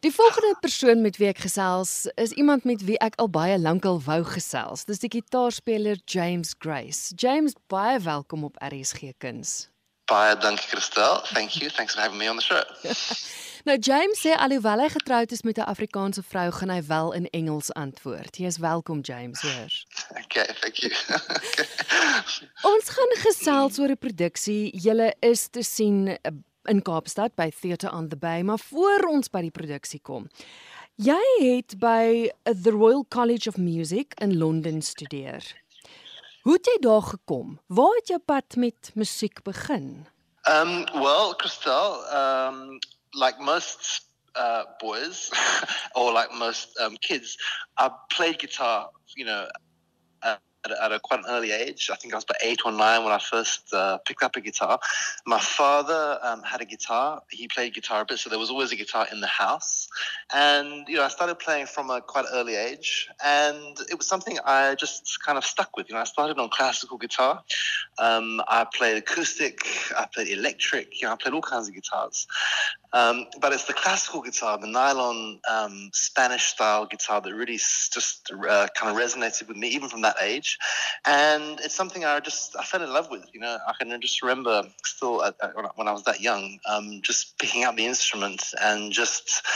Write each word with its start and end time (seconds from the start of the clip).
Die 0.00 0.12
volgende 0.12 0.56
persoon 0.60 1.02
met 1.04 1.16
wie 1.20 1.26
ek 1.28 1.42
gesels 1.44 2.06
is 2.16 2.30
iemand 2.32 2.64
met 2.64 2.80
wie 2.88 2.96
ek 3.04 3.18
al 3.20 3.28
baie 3.28 3.58
lankal 3.60 3.98
wou 4.00 4.22
gesels. 4.24 4.86
Dis 4.88 5.02
die 5.02 5.10
gitaarspeler 5.12 6.00
James 6.08 6.54
Grace. 6.58 7.12
James, 7.20 7.52
baie 7.68 7.98
welkom 8.00 8.46
op 8.48 8.56
RSG 8.64 9.12
Kuns. 9.20 9.68
Baie 10.08 10.38
dankie 10.40 10.70
Christel. 10.72 11.20
Thank 11.34 11.60
you. 11.60 11.68
Thanks 11.68 11.92
for 11.92 12.00
having 12.00 12.16
me 12.16 12.30
on 12.30 12.40
the 12.40 12.42
show. 12.42 12.64
nou 13.68 13.76
James 13.76 14.24
sê 14.24 14.32
alhoewel 14.40 14.86
hy 14.86 14.88
getroud 14.96 15.36
is 15.36 15.44
met 15.44 15.60
'n 15.60 15.68
Afrikaanse 15.68 16.24
vrou, 16.24 16.48
gaan 16.48 16.72
hy 16.72 16.80
wel 16.88 17.12
in 17.20 17.28
Engels 17.36 17.68
antwoord. 17.76 18.40
Jy 18.40 18.48
is 18.48 18.58
welkom 18.58 19.04
James, 19.04 19.44
hoor. 19.44 19.72
Okay, 20.24 20.48
thank 20.64 20.80
you. 20.80 20.92
okay. 21.44 21.68
Ons 22.72 22.88
gaan 22.88 23.16
gesels 23.28 23.76
oor 23.78 23.92
'n 23.92 24.00
produksie. 24.00 24.72
Julle 24.72 25.12
is 25.20 25.48
te 25.52 25.62
sien 25.62 26.16
in 26.70 26.82
Kaapstad 26.86 27.34
by 27.34 27.50
Theatre 27.50 27.90
on 27.90 28.08
the 28.08 28.16
Bay, 28.16 28.42
maar 28.42 28.58
voor 28.58 29.08
ons 29.10 29.30
by 29.30 29.42
die 29.42 29.54
produksie 29.54 30.00
kom. 30.06 30.28
Jy 31.00 31.18
het 31.40 31.74
by 31.82 32.30
the 32.44 32.70
Royal 32.70 33.02
College 33.10 33.48
of 33.50 33.58
Music 33.58 34.14
in 34.22 34.36
Londen 34.38 34.82
studeer. 34.82 35.42
Hoe 36.44 36.54
het 36.56 36.68
jy 36.70 36.76
daar 36.84 37.02
gekom? 37.02 37.58
Waar 37.66 37.98
het 37.98 38.12
jou 38.14 38.20
pad 38.20 38.56
met 38.56 38.92
musiek 38.94 39.42
begin? 39.42 40.06
Um 40.48 40.86
well, 41.02 41.34
Christel, 41.36 42.00
um 42.14 42.78
like 43.12 43.42
most 43.42 44.06
uh 44.38 44.62
boys 44.78 45.28
or 45.98 46.12
like 46.12 46.30
most 46.38 46.78
um 46.78 46.96
kids, 46.98 47.36
I 47.76 47.90
played 48.14 48.38
guitar, 48.38 48.90
you 49.16 49.26
know, 49.26 49.48
at 50.64 50.70
a, 50.70 50.84
at 50.84 50.92
a, 50.92 51.00
quite 51.00 51.20
an 51.20 51.26
early 51.28 51.52
age. 51.52 51.90
I 51.92 51.96
think 51.96 52.14
I 52.14 52.16
was 52.16 52.24
about 52.24 52.36
eight 52.42 52.60
or 52.64 52.72
nine 52.72 53.04
when 53.04 53.12
I 53.12 53.18
first 53.18 53.72
uh, 53.72 53.98
picked 53.98 54.22
up 54.22 54.36
a 54.36 54.40
guitar. 54.40 54.78
My 55.26 55.38
father 55.38 56.18
um, 56.22 56.42
had 56.42 56.60
a 56.60 56.64
guitar. 56.64 57.22
He 57.30 57.48
played 57.48 57.74
guitar 57.74 58.02
a 58.02 58.04
bit, 58.04 58.18
so 58.18 58.30
there 58.30 58.38
was 58.38 58.50
always 58.50 58.72
a 58.72 58.76
guitar 58.76 59.06
in 59.12 59.20
the 59.20 59.26
house. 59.26 59.88
And 60.32 60.86
you 60.88 60.96
know, 60.96 61.04
I 61.04 61.08
started 61.08 61.38
playing 61.38 61.66
from 61.66 61.90
a 61.90 62.00
quite 62.00 62.26
early 62.32 62.56
age, 62.56 63.08
and 63.24 63.78
it 63.90 63.96
was 63.96 64.06
something 64.06 64.38
I 64.44 64.74
just 64.74 65.18
kind 65.24 65.38
of 65.38 65.44
stuck 65.44 65.76
with. 65.76 65.88
You 65.88 65.94
know, 65.94 66.00
I 66.00 66.04
started 66.04 66.38
on 66.38 66.48
classical 66.50 66.98
guitar. 66.98 67.42
Um, 67.98 68.42
I 68.48 68.66
played 68.72 68.96
acoustic. 68.96 69.66
I 69.96 70.06
played 70.12 70.28
electric. 70.28 71.00
You 71.00 71.08
know, 71.08 71.14
I 71.14 71.16
played 71.16 71.34
all 71.34 71.42
kinds 71.42 71.68
of 71.68 71.74
guitars. 71.74 72.26
Um, 72.92 73.26
but 73.40 73.52
it's 73.52 73.64
the 73.64 73.72
classical 73.72 74.20
guitar, 74.22 74.58
the 74.58 74.66
nylon 74.66 75.40
um, 75.48 75.90
Spanish 75.92 76.44
style 76.44 76.86
guitar 76.86 77.20
that 77.20 77.34
really 77.34 77.56
just 77.56 78.32
uh, 78.32 78.66
kind 78.74 78.90
of 78.90 78.96
resonated 78.96 79.46
with 79.48 79.56
me 79.56 79.68
even 79.68 79.88
from 79.88 80.02
that 80.02 80.16
age. 80.20 80.58
And 81.06 81.60
it's 81.60 81.74
something 81.74 82.04
I 82.04 82.20
just 82.20 82.56
I 82.56 82.64
fell 82.64 82.82
in 82.82 82.92
love 82.92 83.10
with. 83.10 83.24
You 83.32 83.40
know, 83.40 83.58
I 83.66 83.72
can 83.78 84.00
just 84.00 84.22
remember 84.22 84.64
still 84.84 85.22
at, 85.22 85.36
at, 85.42 85.52
when 85.76 85.88
I 85.88 85.92
was 85.92 86.04
that 86.04 86.20
young, 86.20 86.58
um, 86.68 87.00
just 87.02 87.38
picking 87.38 87.64
up 87.64 87.76
the 87.76 87.86
instrument 87.86 88.42
and 88.60 88.92
just, 88.92 89.46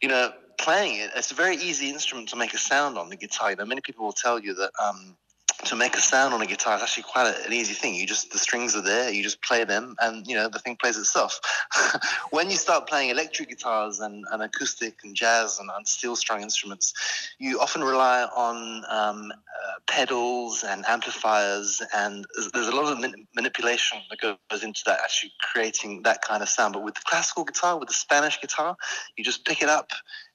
you 0.00 0.08
know, 0.08 0.32
playing 0.58 1.00
it. 1.00 1.10
It's 1.16 1.32
a 1.32 1.34
very 1.34 1.56
easy 1.56 1.90
instrument 1.90 2.28
to 2.30 2.36
make 2.36 2.54
a 2.54 2.58
sound 2.58 2.98
on 2.98 3.08
the 3.08 3.16
guitar. 3.16 3.50
You 3.50 3.56
know, 3.56 3.64
many 3.64 3.80
people 3.80 4.04
will 4.04 4.12
tell 4.12 4.38
you 4.38 4.54
that 4.54 4.70
um, 4.82 5.16
to 5.64 5.76
make 5.76 5.94
a 5.94 6.00
sound 6.00 6.34
on 6.34 6.42
a 6.42 6.46
guitar 6.46 6.76
is 6.76 6.82
actually 6.82 7.04
quite 7.04 7.34
an 7.46 7.52
easy 7.52 7.74
thing. 7.74 7.94
You 7.94 8.06
just 8.06 8.32
the 8.32 8.38
strings 8.38 8.74
are 8.74 8.82
there, 8.82 9.10
you 9.10 9.22
just 9.22 9.42
play 9.42 9.64
them, 9.64 9.94
and 10.00 10.26
you 10.26 10.34
know 10.34 10.48
the 10.48 10.58
thing 10.58 10.76
plays 10.76 10.98
itself. 10.98 11.40
when 12.30 12.50
you 12.50 12.56
start 12.56 12.88
playing 12.88 13.10
electric 13.10 13.48
guitars 13.48 14.00
and, 14.00 14.24
and 14.30 14.42
acoustic 14.42 14.98
and 15.04 15.14
jazz 15.14 15.58
and, 15.58 15.70
and 15.74 15.86
steel 15.86 16.16
strung 16.16 16.42
instruments, 16.42 16.92
you 17.38 17.60
often 17.60 17.82
rely 17.82 18.24
on 18.24 18.84
um, 18.88 19.32
uh, 19.32 19.72
pedals 19.86 20.64
and 20.64 20.84
amplifiers, 20.88 21.80
and 21.94 22.26
there's 22.52 22.68
a 22.68 22.74
lot 22.74 22.92
of 22.92 23.00
man- 23.00 23.26
manipulation 23.34 23.98
that 24.10 24.20
goes 24.20 24.62
into 24.62 24.82
that, 24.86 25.00
actually 25.00 25.32
creating 25.52 26.02
that 26.02 26.22
kind 26.22 26.42
of 26.42 26.48
sound. 26.48 26.74
But 26.74 26.82
with 26.82 26.94
the 26.94 27.02
classical 27.04 27.44
guitar, 27.44 27.78
with 27.78 27.88
the 27.88 27.94
Spanish 27.94 28.40
guitar, 28.40 28.76
you 29.16 29.24
just 29.24 29.44
pick 29.44 29.62
it 29.62 29.68
up 29.68 29.90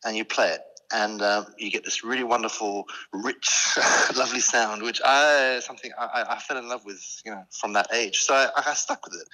and 0.06 0.16
you 0.16 0.23
play 0.23 0.52
it 0.52 0.62
and 0.91 1.21
um, 1.21 1.47
you 1.57 1.69
get 1.69 1.83
this 1.83 2.03
really 2.03 2.23
wonderful, 2.23 2.88
rich, 3.11 3.77
lovely 4.16 4.39
sound, 4.39 4.83
which 4.83 5.02
I 5.03 5.59
something 5.59 5.91
I, 5.99 6.25
I, 6.29 6.39
fell 6.39 6.57
in 6.57 6.69
love 6.69 6.85
with, 6.85 7.21
you 7.25 7.31
know, 7.31 7.44
from 7.52 7.73
that 7.73 7.88
age. 7.94 8.19
So 8.19 8.34
I, 8.34 8.50
I, 8.56 8.73
stuck 8.73 9.06
with 9.06 9.16
it, 9.16 9.28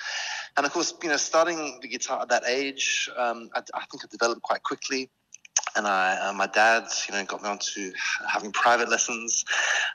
and 0.57 0.65
of 0.65 0.71
course, 0.71 0.93
you 1.03 1.09
know, 1.09 1.17
starting 1.17 1.79
the 1.81 1.87
guitar 1.87 2.21
at 2.21 2.29
that 2.29 2.43
age, 2.47 3.09
um, 3.17 3.49
I, 3.53 3.59
I, 3.73 3.85
think 3.85 4.03
I 4.03 4.07
developed 4.09 4.41
quite 4.41 4.63
quickly. 4.63 5.09
And 5.75 5.87
I, 5.87 6.29
uh, 6.29 6.33
my 6.33 6.45
dad, 6.47 6.85
you 7.07 7.15
know, 7.15 7.23
got 7.25 7.41
me 7.41 7.49
onto 7.49 7.91
having 8.27 8.51
private 8.51 8.89
lessons. 8.89 9.43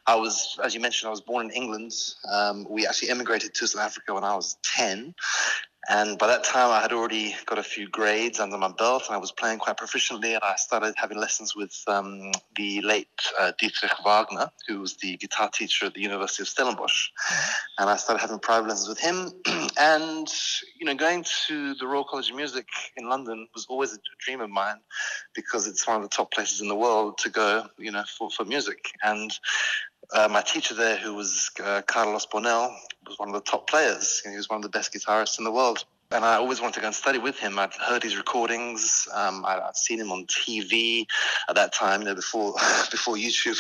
I 0.07 0.17
was, 0.17 0.59
as 0.65 0.75
you 0.75 0.81
mentioned, 0.81 1.07
I 1.09 1.11
was 1.11 1.21
born 1.21 1.47
in 1.47 1.53
England. 1.53 1.93
Um, 2.29 2.67
we 2.69 2.87
actually 2.87 3.11
immigrated 3.11 3.55
to 3.55 3.67
South 3.67 3.83
Africa 3.83 4.15
when 4.15 4.25
I 4.25 4.35
was 4.35 4.57
ten, 4.63 5.15
and 5.87 6.19
by 6.19 6.27
that 6.27 6.45
time, 6.45 6.71
I 6.71 6.81
had 6.81 6.93
already 6.93 7.37
got 7.47 7.59
a 7.59 7.63
few 7.63 7.89
grades 7.89 8.41
under 8.41 8.59
my 8.59 8.71
belt, 8.73 9.05
and 9.07 9.15
I 9.15 9.19
was 9.19 9.31
playing 9.31 9.59
quite 9.59 9.77
proficiently. 9.77 10.35
And 10.35 10.43
I 10.43 10.57
started 10.57 10.95
having 10.97 11.19
lessons 11.19 11.55
with 11.55 11.73
um, 11.87 12.33
the 12.57 12.81
late 12.83 13.09
uh, 13.39 13.53
Dietrich 13.59 13.93
Wagner, 14.05 14.51
who 14.67 14.81
was 14.81 14.97
the 14.97 15.17
guitar 15.17 15.49
teacher 15.51 15.87
at 15.87 15.95
the 15.95 16.01
University 16.01 16.43
of 16.43 16.49
Stellenbosch. 16.49 17.11
And 17.79 17.89
I 17.89 17.97
started 17.97 18.21
having 18.21 18.41
private 18.41 18.69
lessons 18.69 18.89
with 18.89 18.99
him. 18.99 19.31
and 19.79 20.29
you 20.79 20.87
know, 20.87 20.95
going 20.95 21.25
to 21.47 21.75
the 21.75 21.87
Royal 21.87 22.05
College 22.05 22.31
of 22.31 22.37
Music 22.37 22.67
in 22.97 23.09
London 23.09 23.47
was 23.55 23.67
always 23.69 23.95
a 23.95 23.99
dream 24.25 24.41
of 24.41 24.51
mine 24.51 24.81
because 25.35 25.69
it's 25.69 25.87
one 25.87 25.97
of 25.97 26.03
the 26.03 26.09
top 26.09 26.33
places 26.33 26.61
in 26.61 26.69
the 26.69 26.77
world 26.77 27.19
to 27.19 27.31
go, 27.31 27.67
you 27.79 27.93
know, 27.93 28.05
for, 28.19 28.31
for 28.31 28.45
music. 28.45 28.91
And 29.03 29.31
uh, 30.13 30.29
my 30.29 30.43
teacher 30.43 30.75
there, 30.75 30.97
who 30.97 31.15
was 31.15 31.51
uh, 31.63 31.83
Carlos 31.87 32.27
Bonell, 32.27 32.75
was 33.07 33.19
one 33.19 33.29
of 33.29 33.35
the 33.35 33.41
top 33.41 33.69
players. 33.69 34.21
He 34.21 34.37
was 34.37 34.49
one 34.49 34.59
of 34.59 34.63
the 34.63 34.69
best 34.69 34.93
guitarists 34.93 35.39
in 35.39 35.45
the 35.45 35.53
world. 35.53 35.85
And 36.11 36.25
I 36.25 36.37
always 36.37 36.59
wanted 36.59 36.75
to 36.75 36.81
go 36.81 36.87
and 36.87 36.97
study 36.97 37.19
with 37.19 37.39
him. 37.39 37.59
I'd 37.59 37.75
heard 37.75 38.03
his 38.03 38.17
recordings. 38.17 39.07
Um, 39.13 39.45
I, 39.45 39.57
would 39.59 39.77
seen 39.77 40.01
him 40.01 40.11
on 40.11 40.25
TV 40.25 41.05
at 41.51 41.57
that 41.57 41.75
time, 41.75 42.01
you 42.01 42.07
know, 42.07 42.15
before 42.15 42.55
before 42.91 43.17
YouTube 43.17 43.59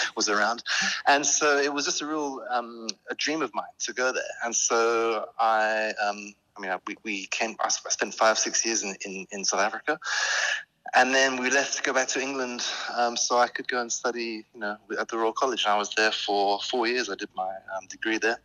was 0.16 0.28
around. 0.28 0.62
And 1.08 1.26
so 1.26 1.58
it 1.58 1.72
was 1.72 1.84
just 1.84 2.00
a 2.00 2.06
real 2.06 2.40
um, 2.50 2.86
a 3.10 3.16
dream 3.16 3.42
of 3.42 3.52
mine 3.52 3.64
to 3.80 3.92
go 3.92 4.12
there. 4.12 4.22
And 4.44 4.54
so 4.54 5.26
I, 5.40 5.92
um, 6.00 6.34
I 6.56 6.60
mean, 6.60 6.70
we, 6.86 6.96
we 7.02 7.26
came. 7.26 7.56
I 7.58 7.68
spent 7.68 8.14
five 8.14 8.38
six 8.38 8.64
years 8.64 8.84
in, 8.84 8.94
in, 9.04 9.26
in 9.32 9.44
South 9.44 9.60
Africa, 9.60 9.98
and 10.94 11.14
then 11.14 11.40
we 11.40 11.50
left 11.50 11.76
to 11.76 11.82
go 11.82 11.92
back 11.92 12.08
to 12.08 12.20
England 12.20 12.64
um, 12.96 13.16
so 13.16 13.38
I 13.38 13.48
could 13.48 13.68
go 13.68 13.80
and 13.80 13.90
study, 13.90 14.44
you 14.52 14.60
know, 14.60 14.76
at 14.98 15.08
the 15.08 15.16
Royal 15.16 15.32
College. 15.32 15.64
And 15.64 15.72
I 15.72 15.78
was 15.78 15.94
there 15.94 16.12
for 16.12 16.58
four 16.60 16.86
years. 16.86 17.08
I 17.08 17.14
did 17.14 17.28
my 17.34 17.50
um, 17.76 17.86
degree 17.88 18.18
there. 18.18 18.38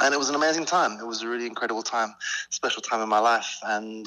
And 0.00 0.12
it 0.12 0.18
was 0.18 0.28
an 0.28 0.34
amazing 0.34 0.64
time. 0.64 0.98
It 0.98 1.06
was 1.06 1.22
a 1.22 1.28
really 1.28 1.46
incredible 1.46 1.82
time, 1.82 2.14
special 2.50 2.82
time 2.82 3.00
in 3.00 3.08
my 3.08 3.20
life. 3.20 3.58
And, 3.62 4.06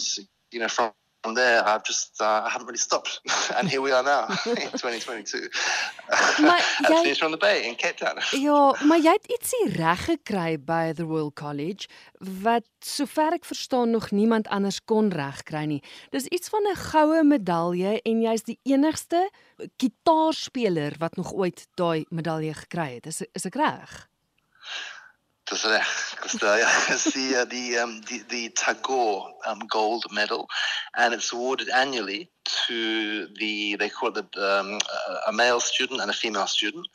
you 0.51 0.59
know, 0.59 0.67
from 0.67 0.91
from 1.25 1.33
there, 1.33 1.65
I've 1.65 1.83
just 1.83 2.21
uh, 2.21 2.45
I 2.45 2.49
haven't 2.49 2.67
really 2.67 2.85
stopped, 2.89 3.19
and 3.57 3.67
here 3.67 3.81
we 3.81 3.91
are 3.91 4.03
now 4.03 4.27
in 4.45 4.69
2022. 4.77 5.49
Maar 6.41 6.61
jy 7.05 7.15
from 7.15 7.31
the 7.31 7.37
Bay 7.37 7.65
in 7.65 7.75
Cape 7.75 7.97
Town. 7.97 8.21
ja, 8.41 8.75
maar 8.85 9.01
jy 9.01 9.15
het 9.17 9.25
ietsie 9.33 9.63
reg 9.73 10.05
gekry 10.05 10.59
by 10.61 10.93
the 10.93 11.03
Royal 11.03 11.33
College 11.33 11.89
wat 12.45 12.65
sover 12.85 13.33
ek 13.39 13.45
verstaan 13.45 13.89
nog 13.95 14.11
niemand 14.13 14.47
anders 14.53 14.83
kon 14.85 15.09
regkry 15.09 15.65
nie. 15.65 15.81
Dis 16.13 16.29
iets 16.29 16.49
van 16.53 16.61
'n 16.69 16.77
goue 16.91 17.23
medalje 17.23 18.01
en 18.01 18.21
jy's 18.21 18.45
die 18.45 18.59
enigste 18.63 19.29
kitaarspeler 19.81 20.93
wat 21.01 21.15
nog 21.17 21.33
ooit 21.33 21.67
daai 21.73 22.05
medalje 22.09 22.53
gekry 22.53 23.01
het. 23.01 23.05
Is 23.05 23.25
is 23.33 23.49
ek 23.49 23.57
reg? 23.57 24.05
Reg, 25.51 25.81
Costello. 26.21 26.57
It's 26.89 27.13
the, 27.13 27.35
uh, 27.41 27.45
the, 27.45 27.77
um, 27.77 28.01
the, 28.09 28.23
the 28.29 28.49
Tagore 28.49 29.31
um, 29.45 29.59
Gold 29.69 30.05
Medal, 30.11 30.47
and 30.97 31.13
it's 31.13 31.31
awarded 31.31 31.69
annually 31.69 32.29
to 32.67 33.27
the, 33.39 33.75
they 33.75 33.89
call 33.89 34.09
it 34.09 34.31
the, 34.33 34.59
um, 34.59 34.79
a 35.27 35.33
male 35.33 35.59
student 35.59 36.01
and 36.01 36.09
a 36.09 36.13
female 36.13 36.47
student, 36.47 36.87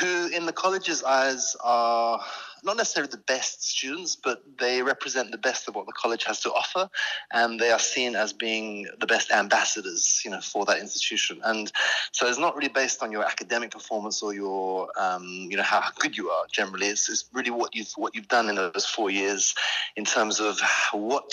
who 0.00 0.28
in 0.28 0.46
the 0.46 0.52
college's 0.52 1.02
eyes 1.02 1.56
are 1.62 2.24
not 2.64 2.76
necessarily 2.76 3.10
the 3.10 3.18
best 3.18 3.68
students, 3.68 4.16
but 4.16 4.42
they 4.58 4.82
represent 4.82 5.30
the 5.30 5.38
best 5.38 5.68
of 5.68 5.74
what 5.74 5.86
the 5.86 5.92
college 5.92 6.24
has 6.24 6.40
to 6.40 6.52
offer, 6.52 6.88
and 7.32 7.60
they 7.60 7.70
are 7.70 7.78
seen 7.78 8.16
as 8.16 8.32
being 8.32 8.86
the 9.00 9.06
best 9.06 9.30
ambassadors, 9.30 10.22
you 10.24 10.30
know, 10.30 10.40
for 10.40 10.64
that 10.64 10.78
institution. 10.78 11.40
And 11.44 11.70
so 12.12 12.26
it's 12.26 12.38
not 12.38 12.56
really 12.56 12.68
based 12.68 13.02
on 13.02 13.12
your 13.12 13.24
academic 13.24 13.70
performance 13.70 14.22
or 14.22 14.34
your, 14.34 14.88
um, 14.96 15.24
you 15.50 15.56
know, 15.56 15.62
how 15.62 15.82
good 15.98 16.16
you 16.16 16.30
are. 16.30 16.44
Generally, 16.50 16.86
it's, 16.86 17.08
it's 17.08 17.24
really 17.32 17.50
what 17.50 17.74
you've 17.74 17.92
what 17.96 18.14
you've 18.14 18.28
done 18.28 18.48
in 18.48 18.56
those 18.56 18.86
four 18.86 19.10
years, 19.10 19.54
in 19.96 20.04
terms 20.04 20.40
of 20.40 20.58
what, 20.92 21.30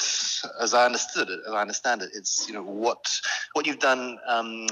as 0.60 0.74
I 0.74 0.86
understood 0.86 1.30
it, 1.30 1.40
as 1.48 1.54
I 1.54 1.62
understand 1.62 2.02
it, 2.02 2.10
it's 2.14 2.48
you 2.48 2.54
know 2.54 2.64
what 2.64 3.20
what 3.54 3.66
you've 3.66 3.80
done. 3.80 4.18
Um, 4.28 4.68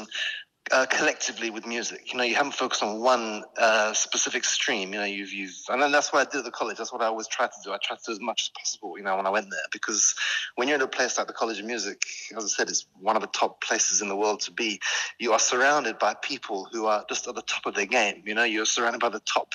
uh, 0.72 0.86
collectively 0.86 1.50
with 1.50 1.66
music. 1.66 2.12
You 2.12 2.18
know, 2.18 2.24
you 2.24 2.36
haven't 2.36 2.54
focused 2.54 2.84
on 2.84 3.00
one 3.02 3.44
uh, 3.58 3.94
specific 3.94 4.44
stream. 4.44 4.94
You 4.94 5.00
know, 5.00 5.06
you've 5.06 5.34
you've, 5.34 5.56
and 5.70 5.94
that's 5.94 6.14
what 6.14 6.28
I 6.28 6.32
did 6.32 6.40
at 6.40 6.46
the 6.46 6.52
college. 6.52 6.78
That's 6.78 6.92
what 6.92 7.02
I 7.02 7.06
always 7.06 7.28
tried 7.28 7.52
to 7.52 7.60
do. 7.64 7.72
I 7.72 7.78
tried 7.82 7.98
to 7.98 8.04
do 8.08 8.12
as 8.12 8.20
much 8.20 8.44
as 8.44 8.50
possible. 8.50 8.98
You 8.98 9.04
know, 9.04 9.18
when 9.18 9.26
I 9.26 9.30
went 9.30 9.50
there, 9.50 9.60
because 9.72 10.16
when 10.56 10.68
you're 10.68 10.76
in 10.76 10.82
a 10.82 10.88
place 10.88 11.18
like 11.18 11.28
the 11.28 11.34
College 11.34 11.60
of 11.60 11.66
Music, 11.66 12.02
as 12.36 12.44
I 12.44 12.48
said, 12.48 12.70
it's 12.70 12.86
one 13.00 13.16
of 13.16 13.22
the 13.22 13.28
top 13.28 13.62
places 13.62 14.02
in 14.02 14.10
the 14.10 14.16
world 14.16 14.42
to 14.42 14.52
be. 14.52 14.80
You 15.20 15.34
are 15.34 15.40
surrounded 15.40 16.00
by 16.00 16.16
people 16.22 16.68
who 16.72 16.86
are 16.86 17.06
just 17.10 17.28
at 17.28 17.36
the 17.36 17.42
top 17.42 17.66
of 17.66 17.76
their 17.76 17.86
game. 17.86 18.24
You 18.26 18.36
know, 18.36 18.44
you're 18.44 18.66
surrounded 18.66 19.02
by 19.02 19.10
the 19.10 19.22
top 19.22 19.54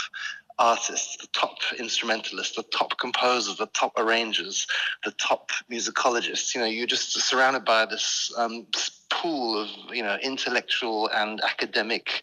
artists, 0.59 1.17
the 1.17 1.27
top 1.33 1.56
instrumentalists, 1.79 2.56
the 2.56 2.62
top 2.65 2.99
composers, 2.99 3.56
the 3.56 3.67
top 3.67 3.93
arrangers, 3.97 4.67
the 5.05 5.11
top 5.12 5.51
musicologists. 5.71 6.55
You 6.55 6.61
know, 6.61 6.67
you're 6.67 6.87
just 6.87 7.12
surrounded 7.12 7.65
by 7.65 7.87
this 7.87 8.33
um, 8.37 8.67
pool 9.11 9.62
of 9.62 9.69
you 9.93 10.03
know 10.03 10.17
intellectual 10.23 11.09
and 11.09 11.41
academic 11.43 12.23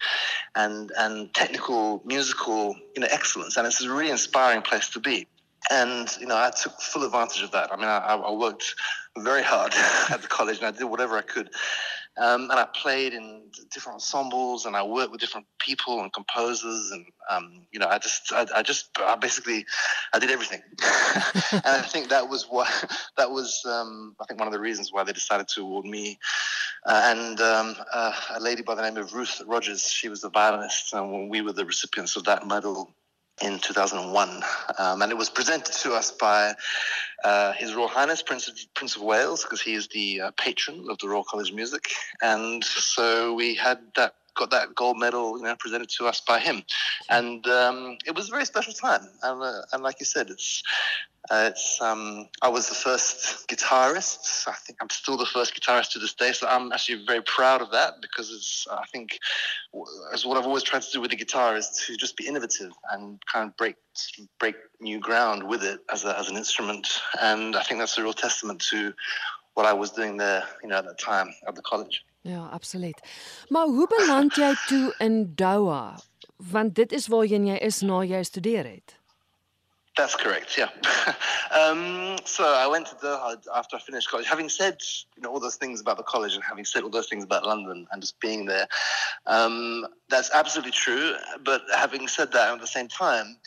and 0.56 0.92
and 0.98 1.34
technical 1.34 2.02
musical 2.06 2.76
you 2.96 3.02
know 3.02 3.08
excellence, 3.12 3.58
and 3.58 3.68
it's 3.68 3.82
a 3.82 3.90
really 3.90 4.12
inspiring 4.12 4.62
place 4.62 4.90
to 4.90 5.00
be. 5.00 5.28
And 5.70 6.10
you 6.20 6.26
know, 6.26 6.38
I 6.38 6.52
took 6.52 6.80
full 6.82 7.04
advantage 7.04 7.44
of 7.44 7.52
that. 7.52 7.72
I 7.72 7.76
mean, 7.76 7.86
I, 7.86 7.98
I 7.98 8.32
worked 8.32 8.76
very 9.18 9.44
hard 9.44 9.74
at 10.10 10.22
the 10.22 10.28
college, 10.28 10.58
and 10.58 10.68
I 10.68 10.72
did 10.72 10.86
whatever 10.86 11.18
I 11.18 11.22
could 11.22 11.50
um, 12.22 12.44
and 12.52 12.60
I 12.60 12.68
played 12.76 13.14
in 13.14 13.50
different 13.72 13.96
ensembles, 13.96 14.68
and 14.68 14.76
I 14.76 14.84
worked 14.84 15.12
with 15.12 15.20
different 15.20 15.48
people 15.60 16.02
and 16.02 16.14
composers, 16.14 16.92
and 16.92 17.06
um, 17.32 17.66
you 17.72 17.80
know, 17.80 17.88
I 17.88 17.98
just, 17.98 18.32
I, 18.32 18.46
I, 18.56 18.62
just, 18.62 18.90
I 19.00 19.16
basically, 19.16 19.66
I 20.14 20.20
did 20.20 20.30
everything, 20.30 20.62
and 21.52 21.62
I 21.66 21.82
think 21.82 22.10
that 22.10 22.30
was 22.30 22.44
what, 22.44 22.70
that 23.18 23.32
was, 23.32 23.64
um, 23.66 24.16
I 24.22 24.26
think 24.26 24.40
one 24.40 24.48
of 24.48 24.54
the 24.54 24.60
reasons 24.60 24.94
why 24.94 25.04
they 25.04 25.14
decided 25.14 25.48
to 25.56 25.62
award 25.62 25.86
me, 25.86 26.20
uh, 26.86 27.02
and 27.06 27.42
um, 27.42 27.76
uh, 27.92 28.14
a 28.36 28.40
lady 28.40 28.62
by 28.62 28.76
the 28.76 28.84
name 28.84 28.98
of 28.98 29.14
Ruth 29.14 29.42
Rogers, 29.48 29.90
she 29.90 30.08
was 30.08 30.22
the 30.22 30.30
violinist, 30.30 30.94
and 30.94 31.28
we 31.28 31.42
were 31.42 31.54
the 31.54 31.66
recipients 31.66 32.16
of 32.16 32.26
that 32.26 32.46
medal 32.46 32.94
in 33.44 33.60
2001, 33.60 34.44
um, 34.78 35.02
and 35.02 35.12
it 35.12 35.18
was 35.18 35.30
presented 35.30 35.74
to 35.74 35.94
us 35.94 36.12
by 36.12 36.54
uh, 37.24 37.54
His 37.54 37.74
Royal 37.74 37.88
Highness 37.88 38.22
Prince 38.22 38.48
of, 38.48 38.56
Prince 38.74 38.96
of 38.96 39.02
Wales 39.02 39.44
because 39.44 39.62
he 39.62 39.74
is 39.74 39.88
the 39.88 40.22
uh, 40.22 40.32
patron 40.38 40.88
of 40.90 40.98
the 41.00 41.08
Royal 41.08 41.24
College 41.24 41.50
of 41.50 41.56
Music, 41.56 41.90
and 42.22 42.64
so 42.64 43.34
we 43.34 43.56
had 43.56 43.80
that 43.96 44.16
got 44.36 44.52
that 44.52 44.76
gold 44.76 44.98
medal, 44.98 45.38
you 45.38 45.44
know, 45.44 45.56
presented 45.58 45.90
to 45.90 46.08
us 46.08 46.22
by 46.22 46.40
him, 46.40 46.64
and 47.10 47.46
um, 47.48 47.98
it 48.06 48.16
was 48.16 48.30
a 48.30 48.32
very 48.32 48.46
special 48.46 48.74
time. 48.74 49.08
And, 49.24 49.44
uh, 49.44 49.62
and 49.74 49.84
like 49.84 50.00
you 50.00 50.06
said, 50.06 50.30
it's 50.30 50.64
uh, 51.30 51.50
it's 51.52 51.80
um, 51.82 52.28
I 52.42 52.50
was 52.50 52.68
the 52.68 52.76
first 52.76 53.48
guitarist. 53.48 54.48
I 54.48 54.54
think 54.54 54.80
I'm 54.82 54.90
still 54.90 55.18
the 55.18 55.26
first 55.26 55.54
guitarist 55.54 55.92
to 55.92 56.00
this 56.00 56.16
day, 56.16 56.32
so 56.32 56.48
I'm 56.48 56.72
actually 56.72 57.06
very 57.06 57.22
proud 57.22 57.62
of 57.62 57.72
that 57.72 58.02
because 58.02 58.32
it's 58.32 58.68
I 58.72 58.86
think 58.92 59.20
as 60.14 60.26
what 60.26 60.38
I've 60.38 60.48
always 60.48 60.64
tried 60.64 60.82
to 60.82 60.92
do 60.92 61.00
with 61.00 61.12
the 61.12 61.18
guitar 61.18 61.56
is 61.56 61.70
to 61.86 61.96
just 61.96 62.18
be 62.18 62.28
innovative 62.28 62.72
and 62.92 63.22
kind 63.32 63.50
of 63.50 63.58
break 63.58 63.76
break 64.40 64.56
new 64.80 65.00
ground 65.00 65.48
with 65.48 65.64
it 65.64 65.80
as 65.92 66.06
a, 66.06 66.18
as 66.18 66.30
an 66.30 66.38
instrument, 66.38 66.88
and 67.22 67.56
I 67.56 67.62
think 67.64 67.80
that's 67.80 67.98
a 67.98 68.04
real 68.04 68.14
testament 68.14 68.62
to 68.72 68.94
what 69.54 69.66
I 69.66 69.74
was 69.74 69.92
doing 69.92 70.18
there, 70.18 70.44
you 70.64 70.70
know, 70.70 70.78
at 70.78 70.86
that 70.86 71.00
time 71.00 71.34
at 71.48 71.56
the 71.56 71.62
college. 71.62 72.04
Ja, 72.22 72.48
absoluut. 72.48 73.00
Maar 73.48 73.66
hoe 73.66 73.88
beland 73.88 74.36
jy 74.36 74.54
toe 74.68 74.96
in 74.98 75.36
Doha? 75.36 75.96
Want 76.36 76.76
dit 76.76 76.92
is 76.92 77.08
waar 77.08 77.26
jy 77.26 77.58
is 77.58 77.82
na 77.82 78.04
jy 78.04 78.24
studeer 78.24 78.66
het. 78.66 79.00
That's 79.96 80.16
correct. 80.16 80.56
Yeah. 80.56 80.70
um, 81.60 82.18
so 82.24 82.44
I 82.44 82.68
went 82.68 82.88
to 82.88 82.96
Doha 82.96 83.36
after 83.54 83.76
I 83.76 83.80
finished 83.80 84.10
college. 84.10 84.28
Having 84.28 84.50
said 84.50 84.78
you 85.16 85.22
know 85.22 85.30
all 85.30 85.40
those 85.40 85.58
things 85.58 85.82
about 85.82 85.98
the 85.98 86.04
college 86.04 86.34
and 86.34 86.44
having 86.44 86.64
said 86.66 86.84
all 86.84 86.90
those 86.90 87.10
things 87.10 87.24
about 87.24 87.46
London 87.46 87.88
and 87.92 88.02
just 88.02 88.20
being 88.20 88.46
there, 88.46 88.68
um, 89.26 89.86
that's 90.08 90.32
absolutely 90.34 90.72
true. 90.72 91.16
But 91.44 91.64
having 91.76 92.08
said 92.08 92.32
that, 92.32 92.54
at 92.54 92.62
the 92.62 92.68
same 92.68 92.88
time, 92.88 93.38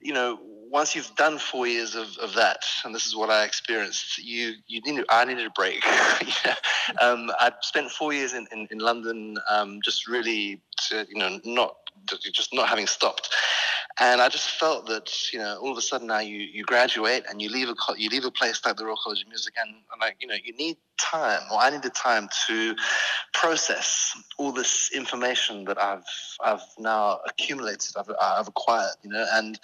you 0.00 0.12
know, 0.12 0.38
once 0.70 0.94
you've 0.94 1.14
done 1.16 1.38
four 1.38 1.66
years 1.66 1.94
of, 1.94 2.16
of 2.18 2.34
that, 2.34 2.62
and 2.84 2.94
this 2.94 3.06
is 3.06 3.16
what 3.16 3.30
I 3.30 3.44
experienced, 3.44 4.18
you 4.18 4.54
you 4.66 4.80
need 4.82 5.04
I 5.08 5.24
needed 5.24 5.46
a 5.46 5.50
break. 5.50 5.84
yeah. 6.44 6.54
um, 7.00 7.30
I 7.38 7.52
spent 7.60 7.90
four 7.90 8.12
years 8.12 8.34
in 8.34 8.46
in, 8.52 8.66
in 8.70 8.78
London, 8.78 9.36
um, 9.50 9.80
just 9.84 10.08
really, 10.08 10.60
to, 10.88 11.06
you 11.08 11.18
know, 11.18 11.40
not 11.44 11.76
just 12.32 12.52
not 12.52 12.68
having 12.68 12.86
stopped. 12.86 13.28
And 14.00 14.20
I 14.20 14.28
just 14.28 14.50
felt 14.50 14.86
that 14.86 15.32
you 15.32 15.38
know 15.38 15.56
all 15.60 15.70
of 15.70 15.78
a 15.78 15.82
sudden 15.82 16.08
now 16.08 16.18
you, 16.18 16.38
you 16.38 16.64
graduate 16.64 17.24
and 17.28 17.40
you 17.40 17.48
leave 17.48 17.68
a 17.68 17.74
you 17.96 18.10
leave 18.10 18.24
a 18.24 18.30
place 18.30 18.60
like 18.66 18.76
the 18.76 18.84
Royal 18.84 18.98
College 19.02 19.22
of 19.22 19.28
Music 19.28 19.54
and, 19.56 19.70
and 19.70 20.00
like 20.00 20.16
you 20.20 20.26
know 20.26 20.34
you 20.42 20.52
need 20.56 20.76
time 20.98 21.42
or 21.52 21.58
I 21.58 21.70
needed 21.70 21.94
time 21.94 22.28
to 22.48 22.74
process 23.32 24.12
all 24.36 24.50
this 24.50 24.90
information 24.92 25.64
that 25.66 25.80
I've 25.80 26.04
I've 26.42 26.62
now 26.78 27.20
accumulated 27.28 27.94
I've, 27.96 28.10
I've 28.20 28.48
acquired 28.48 28.96
you 29.04 29.10
know 29.10 29.26
and 29.34 29.60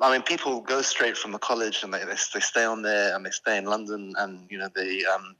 I 0.00 0.12
mean, 0.12 0.22
people 0.22 0.60
go 0.60 0.82
straight 0.82 1.16
from 1.16 1.32
the 1.32 1.38
college 1.38 1.82
and 1.82 1.92
they, 1.92 2.00
they, 2.00 2.16
they 2.34 2.40
stay 2.40 2.64
on 2.64 2.82
there 2.82 3.14
and 3.14 3.24
they 3.24 3.30
stay 3.30 3.58
in 3.58 3.64
London 3.64 4.14
and, 4.18 4.46
you 4.50 4.58
know, 4.58 4.68
they, 4.74 5.04
um, 5.04 5.36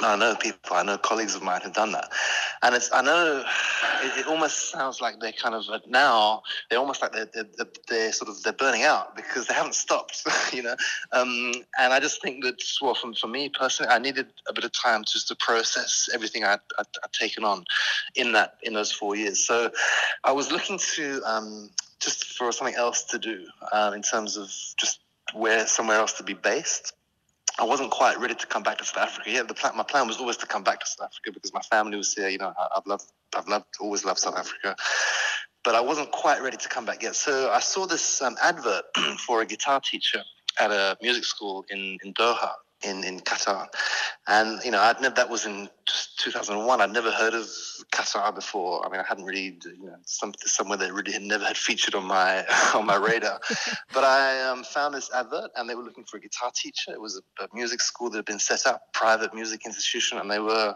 I 0.00 0.16
know 0.16 0.34
people, 0.34 0.76
I 0.76 0.82
know 0.82 0.98
colleagues 0.98 1.34
of 1.36 1.42
mine 1.42 1.60
who've 1.62 1.72
done 1.72 1.92
that. 1.92 2.10
And 2.62 2.74
it's, 2.74 2.90
I 2.92 3.00
know 3.00 3.44
it, 4.02 4.20
it 4.20 4.26
almost 4.26 4.72
sounds 4.72 5.00
like 5.00 5.20
they're 5.20 5.32
kind 5.32 5.54
of 5.54 5.64
now, 5.86 6.42
they're 6.68 6.80
almost 6.80 7.00
like 7.00 7.12
they're, 7.12 7.28
they're, 7.32 7.66
they're, 7.88 8.12
sort 8.12 8.28
of, 8.28 8.42
they're 8.42 8.52
burning 8.52 8.82
out 8.82 9.14
because 9.14 9.46
they 9.46 9.54
haven't 9.54 9.74
stopped, 9.74 10.26
you 10.52 10.62
know? 10.62 10.74
Um, 11.12 11.52
and 11.78 11.92
I 11.92 12.00
just 12.00 12.20
think 12.22 12.42
that, 12.44 12.60
well, 12.82 12.94
for, 12.94 13.14
for 13.14 13.28
me 13.28 13.48
personally, 13.48 13.92
I 13.92 13.98
needed 13.98 14.26
a 14.48 14.52
bit 14.52 14.64
of 14.64 14.72
time 14.72 15.04
just 15.04 15.28
to 15.28 15.36
process 15.36 16.08
everything 16.12 16.44
I'd, 16.44 16.58
I'd, 16.78 16.86
I'd 17.04 17.12
taken 17.12 17.44
on 17.44 17.64
in 18.16 18.32
that, 18.32 18.56
in 18.62 18.72
those 18.74 18.90
four 18.90 19.14
years. 19.14 19.46
So 19.46 19.70
I 20.24 20.32
was 20.32 20.50
looking 20.50 20.78
to, 20.96 21.22
um, 21.24 21.70
just 22.00 22.36
for 22.36 22.52
something 22.52 22.76
else 22.76 23.04
to 23.04 23.18
do 23.18 23.46
um, 23.72 23.94
in 23.94 24.02
terms 24.02 24.36
of 24.36 24.48
just 24.78 25.00
where 25.32 25.66
somewhere 25.66 25.98
else 25.98 26.14
to 26.14 26.22
be 26.22 26.34
based. 26.34 26.92
I 27.58 27.64
wasn't 27.64 27.90
quite 27.92 28.18
ready 28.18 28.34
to 28.34 28.46
come 28.46 28.64
back 28.64 28.78
to 28.78 28.84
South 28.84 29.04
Africa. 29.04 29.30
Yeah, 29.30 29.42
the 29.44 29.54
plan, 29.54 29.76
my 29.76 29.84
plan 29.84 30.08
was 30.08 30.18
always 30.18 30.36
to 30.38 30.46
come 30.46 30.64
back 30.64 30.80
to 30.80 30.86
South 30.86 31.06
Africa 31.06 31.32
because 31.32 31.54
my 31.54 31.60
family 31.60 31.96
was 31.96 32.12
here. 32.12 32.28
You 32.28 32.38
know, 32.38 32.52
I, 32.58 32.68
have 32.74 32.86
loved, 32.86 33.04
I've 33.36 33.46
loved, 33.46 33.66
always 33.80 34.04
loved 34.04 34.18
South 34.18 34.36
Africa, 34.36 34.74
but 35.62 35.76
I 35.76 35.80
wasn't 35.80 36.10
quite 36.10 36.42
ready 36.42 36.56
to 36.56 36.68
come 36.68 36.84
back 36.84 37.02
yet. 37.02 37.14
So 37.14 37.50
I 37.50 37.60
saw 37.60 37.86
this 37.86 38.20
um, 38.22 38.36
advert 38.42 38.84
for 39.18 39.40
a 39.40 39.46
guitar 39.46 39.80
teacher 39.80 40.22
at 40.58 40.72
a 40.72 40.96
music 41.00 41.24
school 41.24 41.64
in 41.70 41.98
in 42.02 42.12
Doha, 42.14 42.50
in, 42.84 43.04
in 43.04 43.20
Qatar. 43.20 43.66
And, 44.26 44.60
you 44.64 44.70
know, 44.70 44.80
I'd 44.80 45.00
never, 45.00 45.14
that 45.16 45.28
was 45.28 45.46
in 45.46 45.68
just 45.86 46.18
2001. 46.20 46.80
I'd 46.80 46.92
never 46.92 47.10
heard 47.10 47.34
of 47.34 47.46
Qatar 47.92 48.34
before. 48.34 48.84
I 48.86 48.90
mean, 48.90 49.00
I 49.00 49.04
hadn't 49.06 49.24
really, 49.24 49.58
you 49.64 49.86
know, 49.86 49.96
some, 50.04 50.32
somewhere 50.38 50.78
that 50.78 50.92
really 50.92 51.12
had 51.12 51.22
never 51.22 51.44
had 51.44 51.56
featured 51.56 51.94
on 51.94 52.06
my, 52.06 52.44
on 52.74 52.86
my 52.86 52.96
radar. 52.96 53.40
but 53.92 54.04
I 54.04 54.42
um, 54.42 54.64
found 54.64 54.94
this 54.94 55.10
advert 55.12 55.50
and 55.56 55.68
they 55.68 55.74
were 55.74 55.82
looking 55.82 56.04
for 56.04 56.16
a 56.16 56.20
guitar 56.20 56.50
teacher. 56.54 56.92
It 56.92 57.00
was 57.00 57.20
a, 57.40 57.44
a, 57.44 57.48
music 57.54 57.80
school 57.80 58.10
that 58.10 58.18
had 58.18 58.24
been 58.24 58.38
set 58.38 58.66
up, 58.66 58.92
private 58.92 59.34
music 59.34 59.66
institution, 59.66 60.18
and 60.18 60.30
they 60.30 60.40
were 60.40 60.74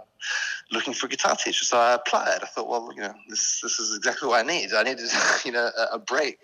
looking 0.71 0.95
for 0.95 1.07
a 1.07 1.09
guitar 1.09 1.37
teacher. 1.37 1.65
So 1.65 1.79
I 1.79 1.95
applied. 1.95 2.41
I 2.43 2.47
thought, 2.47 2.69
well, 2.69 2.91
you 2.95 3.03
know, 3.03 3.15
this, 3.29 3.61
this 3.63 3.79
is 3.79 3.97
exactly 3.97 4.29
what 4.29 4.45
I 4.45 4.49
need. 4.49 4.73
I 4.73 4.83
needed, 4.83 5.09
you 5.45 5.53
know, 5.53 5.71
a, 5.77 5.95
a 5.95 5.99
break. 5.99 6.39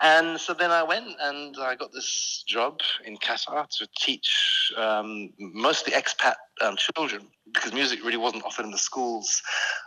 And 0.00 0.38
so 0.38 0.54
then 0.54 0.70
I 0.70 0.82
went 0.82 1.08
and 1.20 1.56
I 1.60 1.74
got 1.74 1.92
this 1.92 2.44
job 2.46 2.80
in 3.04 3.16
Qatar 3.16 3.68
to 3.78 3.88
teach 3.98 4.72
um, 4.76 5.30
mostly 5.38 5.92
expat 5.92 6.34
um, 6.60 6.76
children 6.76 7.26
because 7.52 7.72
music 7.72 8.04
really 8.04 8.16
wasn't 8.16 8.44
offered 8.44 8.64
in 8.64 8.70
the 8.70 8.78
schools 8.78 9.42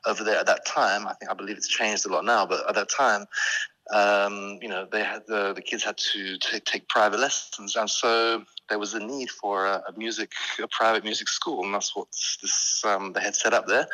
over 0.05 0.23
there 0.23 0.39
at 0.39 0.45
that 0.47 0.65
time. 0.65 1.07
I 1.07 1.13
think 1.13 1.31
I 1.31 1.33
believe 1.33 1.57
it's 1.57 1.67
changed 1.67 2.05
a 2.05 2.09
lot 2.09 2.25
now, 2.25 2.45
but 2.45 2.67
at 2.67 2.75
that 2.75 2.89
time, 2.89 3.25
um, 3.91 4.59
you 4.61 4.69
know, 4.69 4.87
they 4.91 5.03
had 5.03 5.23
the, 5.27 5.53
the 5.53 5.61
kids 5.61 5.83
had 5.83 5.97
to 5.97 6.37
take, 6.37 6.65
take 6.65 6.87
private 6.87 7.19
lessons, 7.19 7.75
and 7.75 7.89
so 7.89 8.43
there 8.69 8.79
was 8.79 8.93
a 8.93 8.99
need 8.99 9.29
for 9.29 9.65
a, 9.65 9.83
a 9.87 9.97
music, 9.97 10.31
a 10.61 10.67
private 10.67 11.03
music 11.03 11.27
school, 11.27 11.63
and 11.65 11.73
that's 11.73 11.95
what 11.95 12.07
this 12.41 12.81
um, 12.85 13.13
they 13.13 13.21
had 13.21 13.35
set 13.35 13.53
up 13.53 13.67
there. 13.67 13.85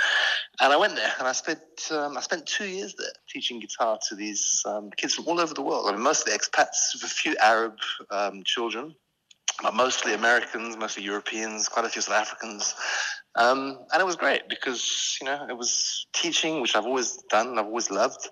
And 0.61 0.71
I 0.71 0.77
went 0.77 0.95
there, 0.95 1.11
and 1.17 1.27
I 1.27 1.31
spent 1.31 1.59
um, 1.91 2.17
I 2.17 2.21
spent 2.21 2.45
two 2.45 2.67
years 2.67 2.93
there 2.95 3.07
teaching 3.27 3.59
guitar 3.59 3.97
to 4.09 4.15
these 4.15 4.61
um, 4.65 4.91
kids 4.95 5.15
from 5.15 5.27
all 5.27 5.39
over 5.39 5.53
the 5.53 5.63
world. 5.63 5.87
I 5.87 5.93
mean, 5.93 6.01
mostly 6.01 6.33
expats, 6.33 6.93
with 6.93 7.03
a 7.03 7.07
few 7.07 7.35
Arab 7.41 7.77
um, 8.11 8.43
children, 8.43 8.93
but 9.63 9.73
mostly 9.73 10.13
Americans, 10.13 10.77
mostly 10.77 11.03
Europeans, 11.03 11.67
quite 11.67 11.85
a 11.85 11.89
few 11.89 12.01
South 12.01 12.15
Africans. 12.15 12.75
Um, 13.35 13.85
and 13.93 14.01
it 14.01 14.05
was 14.05 14.15
great 14.15 14.49
because, 14.49 15.17
you 15.21 15.25
know, 15.25 15.45
it 15.47 15.55
was 15.55 16.07
teaching, 16.13 16.59
which 16.61 16.75
I've 16.75 16.85
always 16.85 17.17
done, 17.29 17.49
and 17.49 17.59
I've 17.59 17.67
always 17.67 17.91
loved. 17.91 18.29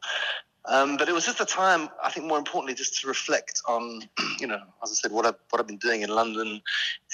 Um, 0.67 0.97
but 0.97 1.07
it 1.09 1.13
was 1.13 1.25
just 1.25 1.39
a 1.39 1.45
time, 1.45 1.89
I 2.03 2.09
think, 2.09 2.25
more 2.25 2.37
importantly, 2.37 2.73
just 2.73 2.99
to 3.01 3.07
reflect 3.07 3.61
on, 3.67 4.01
you 4.39 4.47
know, 4.47 4.59
as 4.83 4.91
I 4.91 4.93
said, 4.93 5.11
what 5.11 5.25
I've 5.25 5.35
what 5.49 5.59
I've 5.59 5.67
been 5.67 5.77
doing 5.77 6.01
in 6.01 6.09
London, 6.09 6.61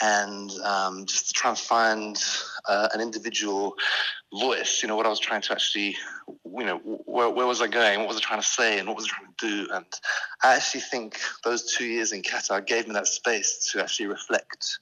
and 0.02 0.52
um, 0.64 1.06
just 1.06 1.28
to 1.28 1.34
try 1.34 1.50
and 1.50 1.60
find 1.60 2.24
uh, 2.68 2.90
an 2.94 3.02
individual 3.02 3.76
voice. 4.34 4.82
You 4.82 4.88
know, 4.88 4.96
what 4.96 5.06
I 5.06 5.10
was 5.10 5.20
trying 5.20 5.42
to 5.42 5.52
actually, 5.52 5.96
you 6.28 6.66
know, 6.66 6.78
where, 7.06 7.30
where 7.30 7.48
was 7.48 7.62
I 7.62 7.68
going? 7.68 8.00
What 8.00 8.08
was 8.08 8.18
I 8.18 8.22
trying 8.22 8.42
to 8.42 8.48
say? 8.48 8.80
And 8.80 8.88
what 8.88 8.98
was 8.98 9.06
I 9.06 9.10
trying 9.10 9.34
to 9.38 9.48
do? 9.48 9.74
And 9.74 9.86
I 10.44 10.56
actually 10.56 10.82
think 10.82 11.20
those 11.44 11.74
two 11.74 11.86
years 11.86 12.12
in 12.12 12.22
Qatar 12.22 12.66
gave 12.66 12.88
me 12.88 12.94
that 12.94 13.08
space 13.08 13.70
to 13.72 13.82
actually 13.82 14.08
reflect 14.08 14.80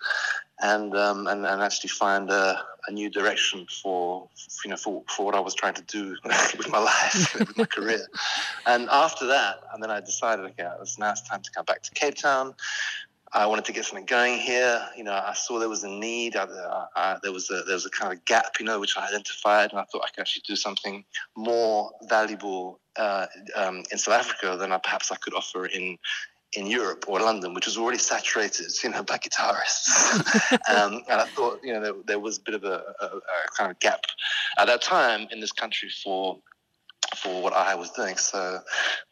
and 0.61 0.95
um, 0.95 1.27
and, 1.27 1.45
and 1.45 1.61
actually 1.61 1.89
find 1.89 2.29
a, 2.29 2.61
a 2.87 2.91
new 2.91 3.09
direction 3.09 3.65
for 3.81 4.27
you 4.63 4.71
know 4.71 4.77
for, 4.77 5.03
for 5.07 5.25
what 5.25 5.35
I 5.35 5.39
was 5.39 5.53
trying 5.55 5.75
to 5.75 5.81
do 5.83 6.17
with 6.57 6.69
my 6.69 6.79
life, 6.79 7.33
with 7.37 7.57
my 7.57 7.65
career. 7.77 8.05
And 8.65 8.89
after 8.89 9.25
that, 9.27 9.61
and 9.73 9.81
then 9.81 9.89
I 9.89 10.01
decided, 10.01 10.45
okay, 10.45 10.63
now 10.63 11.11
it's 11.11 11.21
time 11.27 11.41
to 11.41 11.51
come 11.51 11.65
back 11.65 11.81
to 11.83 11.91
Cape 11.91 12.15
Town. 12.15 12.53
I 13.31 13.45
wanted 13.45 13.65
to 13.65 13.73
get 13.73 13.85
something 13.85 14.05
going 14.05 14.39
here. 14.39 14.83
You 14.97 15.03
know, 15.03 15.13
I 15.13 15.33
saw 15.33 15.59
there 15.59 15.69
was 15.69 15.83
a 15.83 15.89
need. 15.89 16.35
I, 16.35 16.47
I, 16.95 17.17
there 17.21 17.31
was 17.31 17.49
a 17.51 17.61
there 17.63 17.75
was 17.75 17.85
a 17.85 17.89
kind 17.89 18.11
of 18.11 18.25
gap, 18.25 18.55
you 18.59 18.65
know, 18.65 18.79
which 18.79 18.97
I 18.97 19.07
identified, 19.07 19.71
and 19.71 19.79
I 19.79 19.83
thought 19.83 20.03
I 20.03 20.09
could 20.09 20.21
actually 20.21 20.43
do 20.47 20.55
something 20.55 21.03
more 21.35 21.91
valuable 22.03 22.79
uh, 22.95 23.27
um, 23.55 23.83
in 23.91 23.97
South 23.97 24.15
Africa 24.15 24.57
than 24.57 24.71
I, 24.71 24.79
perhaps 24.79 25.11
I 25.11 25.15
could 25.15 25.33
offer 25.33 25.65
in 25.65 25.97
in 26.53 26.65
Europe 26.65 27.05
or 27.07 27.19
London, 27.19 27.53
which 27.53 27.67
was 27.67 27.77
already 27.77 27.99
saturated, 27.99 28.67
you 28.83 28.89
know, 28.89 29.03
by 29.03 29.17
guitarists. 29.17 30.51
um, 30.75 31.01
and 31.07 31.21
I 31.21 31.25
thought, 31.25 31.59
you 31.63 31.73
know, 31.73 31.81
there, 31.81 31.93
there 32.05 32.19
was 32.19 32.39
a 32.39 32.41
bit 32.41 32.55
of 32.55 32.63
a, 32.63 32.81
a, 32.99 33.05
a, 33.05 33.21
kind 33.55 33.71
of 33.71 33.79
gap 33.79 34.01
at 34.57 34.65
that 34.65 34.81
time 34.81 35.27
in 35.31 35.39
this 35.39 35.51
country 35.51 35.89
for 36.03 36.39
for 37.15 37.41
what 37.41 37.53
I 37.53 37.75
was 37.75 37.89
doing. 37.91 38.17
So 38.17 38.59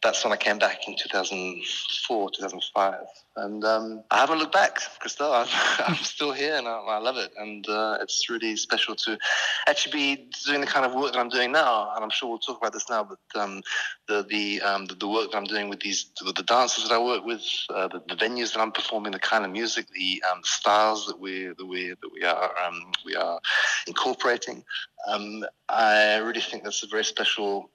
that's 0.02 0.22
when 0.22 0.32
I 0.32 0.36
came 0.36 0.58
back 0.58 0.86
in 0.86 0.96
2004, 0.96 2.30
2005. 2.30 2.94
And 3.38 3.64
um, 3.64 4.02
I 4.10 4.18
haven't 4.18 4.38
looked 4.38 4.52
back, 4.52 4.80
Christelle. 5.02 5.32
I'm, 5.78 5.84
I'm 5.86 5.94
still 5.96 6.32
here 6.32 6.56
and 6.56 6.66
I, 6.66 6.72
I 6.72 6.98
love 6.98 7.16
it. 7.16 7.32
And 7.36 7.68
uh, 7.68 7.98
it's 8.00 8.28
really 8.28 8.56
special 8.56 8.96
to 8.96 9.18
actually 9.68 9.92
be 9.92 10.30
doing 10.44 10.60
the 10.60 10.66
kind 10.66 10.84
of 10.84 10.94
work 10.94 11.12
that 11.12 11.18
I'm 11.18 11.28
doing 11.28 11.52
now. 11.52 11.92
And 11.94 12.02
I'm 12.02 12.10
sure 12.10 12.28
we'll 12.28 12.38
talk 12.38 12.58
about 12.58 12.72
this 12.72 12.90
now, 12.90 13.04
but 13.04 13.40
um, 13.40 13.62
the, 14.08 14.26
the, 14.28 14.60
um, 14.62 14.86
the, 14.86 14.94
the, 14.94 15.08
work 15.08 15.30
that 15.30 15.36
I'm 15.38 15.44
doing 15.44 15.68
with 15.68 15.80
these, 15.80 16.10
with 16.24 16.34
the 16.34 16.42
dancers 16.42 16.88
that 16.88 16.94
I 16.94 17.02
work 17.02 17.24
with, 17.24 17.42
uh, 17.70 17.88
the, 17.88 18.02
the, 18.08 18.16
venues 18.16 18.52
that 18.54 18.60
I'm 18.60 18.72
performing, 18.72 19.12
the 19.12 19.18
kind 19.18 19.44
of 19.44 19.50
music, 19.50 19.86
the 19.90 20.22
um, 20.30 20.40
styles 20.44 21.06
that 21.06 21.18
we, 21.18 21.46
that 21.46 21.66
we, 21.66 21.90
that 21.90 22.12
we 22.12 22.24
are, 22.24 22.50
um, 22.66 22.92
we 23.04 23.14
are 23.14 23.40
incorporating. 23.86 24.64
Um, 25.06 25.44
I 25.68 26.16
really 26.16 26.40
think 26.40 26.64
that's 26.64 26.82
a 26.82 26.88
very 26.88 27.04
special 27.04 27.70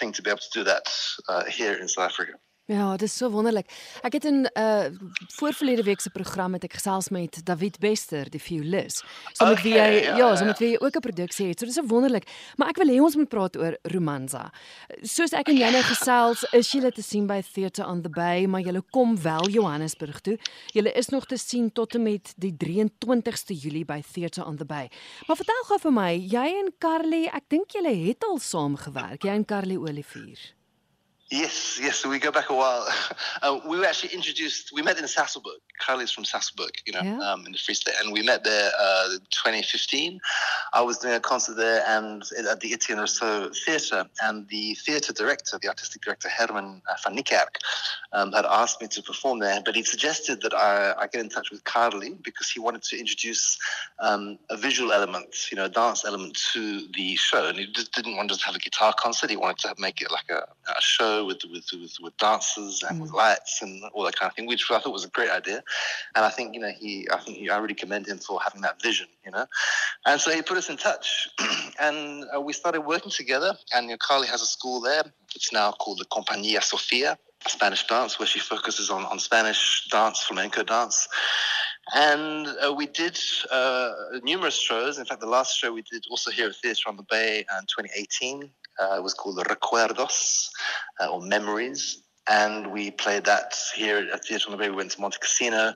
thing 0.00 0.12
to 0.12 0.22
be 0.22 0.30
able 0.30 0.40
to 0.40 0.50
do 0.52 0.64
that 0.64 0.92
uh, 1.28 1.44
here 1.44 1.74
in 1.74 1.86
South 1.86 2.10
Africa. 2.10 2.32
Ja, 2.70 2.92
dit 2.96 3.08
is 3.08 3.16
so 3.16 3.26
wonderlik. 3.30 3.66
Ek 4.06 4.12
het 4.12 4.24
in 4.24 4.46
'n 4.46 4.58
uh, 4.58 4.84
voorverlede 5.34 5.82
week 5.82 6.00
se 6.00 6.10
program 6.10 6.50
met 6.50 6.64
ek 6.64 6.72
gesels 6.72 7.08
met 7.08 7.44
David 7.44 7.78
Bester, 7.78 8.30
die 8.30 8.40
violis. 8.40 9.02
So 9.32 9.46
met 9.46 9.62
wie 9.62 9.72
jy 9.72 10.02
ja, 10.02 10.16
ja, 10.16 10.36
so 10.36 10.44
met 10.44 10.58
wie 10.58 10.68
jy 10.70 10.76
ook 10.78 10.96
'n 10.96 11.00
produksie 11.00 11.48
het. 11.48 11.58
So 11.58 11.66
dis 11.66 11.74
so 11.74 11.86
wonderlik. 11.86 12.30
Maar 12.56 12.68
ek 12.68 12.76
wil 12.76 12.88
hê 12.88 13.00
ons 13.02 13.16
moet 13.16 13.28
praat 13.28 13.56
oor 13.56 13.76
Romanza. 13.82 14.52
Soos 15.02 15.32
ek 15.32 15.48
en 15.48 15.56
jy 15.56 15.70
nou 15.70 15.82
gesels, 15.82 16.44
is 16.52 16.72
jy 16.72 16.90
te 16.90 17.02
sien 17.02 17.26
by 17.26 17.42
Theatre 17.52 17.86
on 17.86 18.02
the 18.02 18.08
Bay, 18.10 18.46
maar 18.46 18.60
jy 18.60 18.80
kom 18.90 19.20
wel 19.22 19.48
Johannesburg 19.48 20.20
toe. 20.20 20.38
Jy 20.72 20.82
is 20.94 21.08
nog 21.08 21.26
te 21.26 21.36
sien 21.36 21.72
tot 21.72 21.94
en 21.94 22.02
met 22.02 22.34
die 22.36 22.54
23ste 22.56 23.54
Julie 23.54 23.84
by 23.84 24.02
Theatre 24.12 24.46
on 24.46 24.56
the 24.56 24.64
Bay. 24.64 24.88
Maar 25.26 25.36
vertel 25.36 25.64
gou 25.64 25.78
vir 25.78 25.92
my, 25.92 26.12
jy 26.14 26.46
en 26.46 26.72
Carly, 26.78 27.26
ek 27.26 27.42
dink 27.48 27.70
julle 27.72 28.06
het 28.06 28.24
al 28.24 28.38
saam 28.38 28.76
gewerk, 28.76 29.24
jy 29.24 29.30
en 29.30 29.44
Carly 29.44 29.76
Olivier. 29.76 30.61
Yes, 31.32 31.80
yes. 31.82 31.96
So 31.96 32.10
we 32.10 32.18
go 32.18 32.30
back 32.30 32.50
a 32.50 32.54
while. 32.54 32.86
Uh, 33.40 33.58
we 33.66 33.76
were 33.76 33.86
actually 33.86 34.14
introduced. 34.14 34.70
We 34.72 34.82
met 34.82 34.98
in 34.98 35.04
Sasolburg. 35.04 35.58
Carly's 35.80 36.12
from 36.12 36.22
Sasolburg, 36.22 36.76
you 36.86 36.92
know, 36.92 37.02
yeah. 37.02 37.32
um, 37.32 37.44
in 37.44 37.50
the 37.50 37.58
Free 37.58 37.74
State, 37.74 37.96
and 38.00 38.12
we 38.12 38.22
met 38.22 38.44
there 38.44 38.70
uh, 38.78 39.08
2015. 39.30 40.20
I 40.72 40.80
was 40.82 40.98
doing 40.98 41.14
a 41.14 41.20
concert 41.20 41.56
there, 41.56 41.82
and 41.88 42.22
at 42.48 42.60
the 42.60 42.72
Etienne 42.72 42.98
Rousseau 42.98 43.50
Theatre, 43.64 44.04
and 44.22 44.46
the 44.48 44.74
theatre 44.74 45.12
director, 45.12 45.58
the 45.60 45.68
artistic 45.68 46.02
director 46.02 46.28
Herman 46.28 46.82
uh, 46.88 46.94
van 47.02 47.16
Niekerk, 47.16 47.56
um, 48.12 48.32
had 48.32 48.44
asked 48.44 48.80
me 48.80 48.86
to 48.88 49.02
perform 49.02 49.40
there, 49.40 49.60
but 49.64 49.74
he 49.74 49.82
suggested 49.82 50.40
that 50.42 50.54
I, 50.54 50.94
I, 50.96 51.06
get 51.08 51.20
in 51.20 51.28
touch 51.28 51.50
with 51.50 51.64
Carly 51.64 52.14
because 52.22 52.50
he 52.50 52.60
wanted 52.60 52.82
to 52.84 52.98
introduce 52.98 53.58
um, 53.98 54.38
a 54.50 54.56
visual 54.56 54.92
element, 54.92 55.34
you 55.50 55.56
know, 55.56 55.64
a 55.64 55.68
dance 55.68 56.04
element 56.04 56.38
to 56.52 56.86
the 56.94 57.16
show, 57.16 57.48
and 57.48 57.58
he 57.58 57.66
just 57.66 57.92
didn't 57.92 58.16
want 58.16 58.28
to 58.28 58.34
just 58.34 58.44
have 58.44 58.54
a 58.54 58.60
guitar 58.60 58.94
concert. 58.96 59.30
He 59.30 59.36
wanted 59.36 59.58
to 59.58 59.74
make 59.78 60.00
it 60.00 60.12
like 60.12 60.30
a, 60.30 60.46
a 60.70 60.80
show 60.80 61.21
with 61.24 61.42
with 61.50 61.64
with, 61.72 61.96
with 62.00 62.16
dancers 62.16 62.82
and 62.88 62.98
mm. 62.98 63.02
with 63.02 63.12
lights 63.12 63.60
and 63.62 63.82
all 63.92 64.04
that 64.04 64.18
kind 64.18 64.30
of 64.30 64.36
thing, 64.36 64.46
which 64.46 64.70
I 64.70 64.78
thought 64.78 64.92
was 64.92 65.04
a 65.04 65.08
great 65.08 65.30
idea. 65.30 65.62
And 66.14 66.24
I 66.24 66.30
think 66.30 66.54
you 66.54 66.60
know 66.60 66.70
he, 66.70 67.08
I 67.12 67.18
think 67.18 67.38
he, 67.38 67.50
I 67.50 67.58
really 67.58 67.74
commend 67.74 68.06
him 68.06 68.18
for 68.18 68.40
having 68.40 68.62
that 68.62 68.80
vision, 68.82 69.06
you 69.24 69.30
know. 69.30 69.46
And 70.06 70.20
so 70.20 70.30
he 70.30 70.42
put 70.42 70.56
us 70.56 70.68
in 70.70 70.76
touch, 70.76 71.28
and 71.80 72.24
uh, 72.34 72.40
we 72.40 72.52
started 72.52 72.82
working 72.82 73.10
together. 73.10 73.54
And 73.74 73.86
you 73.86 73.92
know, 73.92 73.98
Carly 73.98 74.26
has 74.28 74.42
a 74.42 74.46
school 74.46 74.80
there. 74.80 75.04
It's 75.34 75.52
now 75.52 75.72
called 75.72 75.98
the 75.98 76.06
Compañía 76.06 76.62
Sofia. 76.62 77.18
Spanish 77.48 77.84
dance, 77.88 78.20
where 78.20 78.26
she 78.28 78.38
focuses 78.38 78.88
on, 78.88 79.04
on 79.06 79.18
Spanish 79.18 79.88
dance, 79.90 80.22
flamenco 80.22 80.62
dance. 80.62 81.08
And 81.92 82.46
uh, 82.46 82.72
we 82.72 82.86
did 82.86 83.18
uh, 83.50 83.92
numerous 84.22 84.58
shows. 84.58 84.98
In 84.98 85.04
fact, 85.04 85.20
the 85.20 85.26
last 85.26 85.58
show 85.58 85.72
we 85.72 85.82
did 85.82 86.04
also 86.08 86.30
here 86.30 86.46
at 86.48 86.54
Theatre 86.54 86.88
on 86.88 86.96
the 86.96 87.02
Bay 87.02 87.38
in 87.40 87.66
2018 87.66 88.50
uh, 88.80 88.96
it 88.96 89.02
was 89.02 89.14
called 89.14 89.36
the 89.36 89.44
Recuerdos 89.44 90.48
uh, 91.00 91.08
or 91.08 91.20
Memories. 91.20 92.02
And 92.28 92.72
we 92.72 92.92
played 92.92 93.24
that 93.24 93.54
here 93.74 94.08
at 94.12 94.24
Theatre 94.24 94.46
on 94.46 94.52
the 94.52 94.58
Bay. 94.58 94.70
We 94.70 94.76
went 94.76 94.92
to 94.92 94.98
Montecasino, 94.98 95.74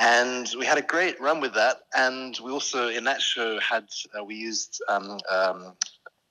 and 0.00 0.50
we 0.58 0.64
had 0.64 0.78
a 0.78 0.82
great 0.82 1.20
run 1.20 1.40
with 1.40 1.52
that. 1.52 1.76
And 1.94 2.38
we 2.42 2.50
also, 2.50 2.88
in 2.88 3.04
that 3.04 3.20
show, 3.20 3.60
had 3.60 3.84
uh, 4.18 4.24
we 4.24 4.36
used 4.36 4.80
um, 4.88 5.18
um, 5.30 5.74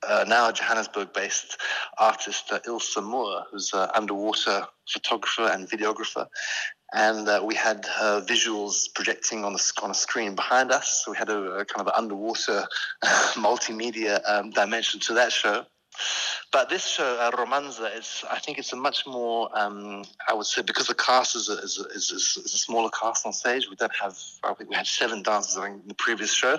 uh, 0.08 0.26
now 0.28 0.52
Johannesburg-based 0.52 1.58
artist 2.00 2.52
uh, 2.52 2.60
Ilse 2.66 2.98
Moore, 2.98 3.44
who's 3.52 3.72
an 3.74 3.90
underwater 3.94 4.66
photographer 4.90 5.44
and 5.44 5.70
videographer, 5.70 6.26
and 6.94 7.28
uh, 7.28 7.42
we 7.44 7.56
had 7.56 7.86
her 7.86 8.22
visuals 8.22 8.94
projecting 8.94 9.44
on 9.44 9.54
the 9.54 9.72
on 9.82 9.92
a 9.92 9.94
screen 9.94 10.36
behind 10.36 10.72
us. 10.72 11.04
So 11.04 11.12
we 11.12 11.18
had 11.18 11.30
a, 11.30 11.40
a 11.58 11.66
kind 11.66 11.82
of 11.82 11.88
an 11.88 11.94
underwater 11.96 12.66
multimedia 13.36 14.22
um, 14.28 14.52
dimension 14.52 15.00
to 15.02 15.14
that 15.16 15.32
show. 15.32 15.66
But 16.52 16.70
this 16.70 16.88
show, 16.88 17.18
uh, 17.20 17.32
Romanza, 17.32 17.98
is 17.98 18.24
I 18.32 18.40
think 18.40 18.58
it's 18.58 18.72
a 18.72 18.76
much 18.76 19.06
more, 19.06 19.50
um, 19.54 20.04
I 20.30 20.34
would 20.34 20.46
say, 20.46 20.62
because 20.62 20.88
the 20.88 20.96
cast 20.96 21.36
is 21.36 21.50
a, 21.50 21.58
is, 21.60 21.80
a, 21.80 21.86
is, 21.94 22.12
a, 22.12 22.42
is 22.42 22.54
a 22.54 22.58
smaller 22.58 22.90
cast 22.90 23.26
on 23.26 23.34
stage. 23.34 23.68
We 23.70 23.76
don't 23.76 23.92
have, 24.02 24.18
I 24.44 24.54
think 24.54 24.70
we 24.70 24.76
had 24.76 24.88
seven 24.88 25.22
dancers 25.22 25.62
in 25.64 25.82
the 25.86 25.94
previous 25.96 26.34
show. 26.34 26.58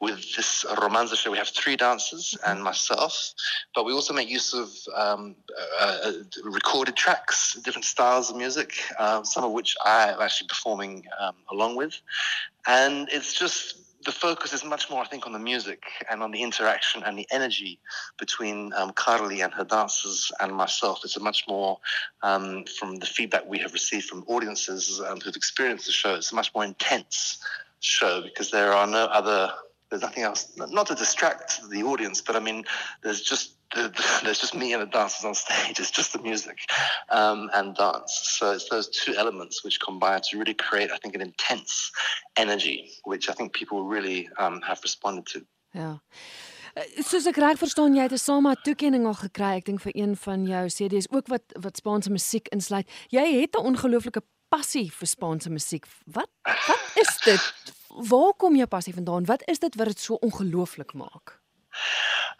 With 0.00 0.34
this 0.34 0.64
Romanza 0.64 1.16
show, 1.16 1.30
we 1.30 1.38
have 1.38 1.48
three 1.48 1.76
dancers 1.76 2.36
and 2.46 2.62
myself. 2.62 3.34
But 3.74 3.84
we 3.84 3.92
also 3.92 4.14
make 4.14 4.28
use 4.28 4.52
of 4.52 4.68
um, 4.96 5.36
uh, 5.80 5.98
uh, 6.04 6.12
recorded 6.44 6.96
tracks, 6.96 7.54
different 7.62 7.84
styles 7.84 8.30
of 8.30 8.36
music, 8.36 8.72
uh, 8.98 9.22
some 9.22 9.44
of 9.44 9.52
which 9.52 9.76
I 9.84 10.10
am 10.10 10.20
actually 10.20 10.48
performing 10.48 11.04
um, 11.20 11.34
along 11.50 11.76
with. 11.76 12.00
And 12.66 13.08
it's 13.12 13.32
just 13.32 13.76
the 14.04 14.12
focus 14.12 14.52
is 14.52 14.64
much 14.64 14.88
more, 14.88 15.02
I 15.02 15.06
think, 15.06 15.26
on 15.26 15.32
the 15.32 15.38
music 15.38 15.82
and 16.10 16.22
on 16.22 16.30
the 16.30 16.42
interaction 16.42 17.02
and 17.02 17.18
the 17.18 17.26
energy 17.30 17.78
between 18.18 18.72
um, 18.74 18.92
Carly 18.92 19.42
and 19.42 19.52
her 19.52 19.64
dancers 19.64 20.32
and 20.40 20.52
myself. 20.52 21.00
It's 21.04 21.16
a 21.16 21.20
much 21.20 21.44
more, 21.46 21.78
um, 22.22 22.64
from 22.78 22.96
the 22.96 23.06
feedback 23.06 23.46
we 23.46 23.58
have 23.58 23.72
received 23.72 24.06
from 24.06 24.24
audiences 24.26 25.00
um, 25.06 25.20
who've 25.20 25.36
experienced 25.36 25.86
the 25.86 25.92
show, 25.92 26.14
it's 26.14 26.32
a 26.32 26.34
much 26.34 26.54
more 26.54 26.64
intense 26.64 27.42
show 27.80 28.22
because 28.22 28.50
there 28.50 28.72
are 28.72 28.86
no 28.86 29.04
other, 29.06 29.52
there's 29.90 30.02
nothing 30.02 30.22
else, 30.22 30.50
not 30.56 30.86
to 30.86 30.94
distract 30.94 31.60
the 31.68 31.82
audience, 31.82 32.20
but 32.20 32.36
I 32.36 32.40
mean, 32.40 32.64
there's 33.02 33.20
just 33.20 33.54
there's 33.74 34.40
just 34.40 34.54
me 34.54 34.72
and 34.72 34.82
the 34.82 34.86
dancers 34.86 35.24
on 35.24 35.34
stage. 35.34 35.78
It's 35.78 35.90
just 35.90 36.12
the 36.12 36.22
music 36.22 36.58
um, 37.08 37.50
and 37.54 37.74
dance. 37.76 38.20
So 38.38 38.52
it's 38.52 38.68
those 38.68 38.88
two 38.88 39.14
elements 39.14 39.64
which 39.64 39.80
combine 39.80 40.20
to 40.30 40.38
really 40.38 40.54
create, 40.54 40.90
I 40.90 40.98
think, 40.98 41.14
an 41.14 41.20
intense 41.20 41.90
energy, 42.36 42.90
which 43.04 43.28
I 43.28 43.32
think 43.32 43.52
people 43.52 43.84
really 43.84 44.28
um, 44.38 44.60
have 44.62 44.80
responded 44.82 45.26
to. 45.26 45.46
Yeah. 45.74 45.96
Soos 47.02 47.26
ek 47.26 47.38
reg 47.42 47.58
verstaan 47.58 47.96
jy 47.98 48.04
het 48.06 48.12
'n 48.14 48.18
SAMA 48.22 48.54
toekenning 48.62 49.06
al 49.06 49.18
gekry 49.18 49.58
ek 49.58 49.64
dink 49.66 49.80
vir 49.82 49.92
een 49.94 50.14
van 50.16 50.46
jou 50.46 50.68
CD's 50.70 51.10
ook 51.10 51.26
wat 51.26 51.42
wat 51.58 51.76
Spaanse 51.76 52.10
musiek 52.10 52.46
insluit. 52.54 52.86
Jy 53.10 53.40
het 53.42 53.58
'n 53.58 53.66
ongelooflike 53.74 54.22
passie 54.48 54.90
vir 54.92 55.06
Spaanse 55.06 55.50
musiek. 55.50 55.86
Wat 56.06 56.30
wat 56.44 56.84
is 56.94 57.18
dit? 57.24 57.42
Waar 58.08 58.32
kom 58.38 58.56
jou 58.56 58.66
passie 58.66 58.94
vandaan? 58.94 59.24
Wat 59.24 59.42
is 59.46 59.58
dit 59.58 59.74
wat 59.74 59.86
dit 59.86 59.98
so 59.98 60.14
ongelooflik 60.14 60.94
maak? 60.94 61.40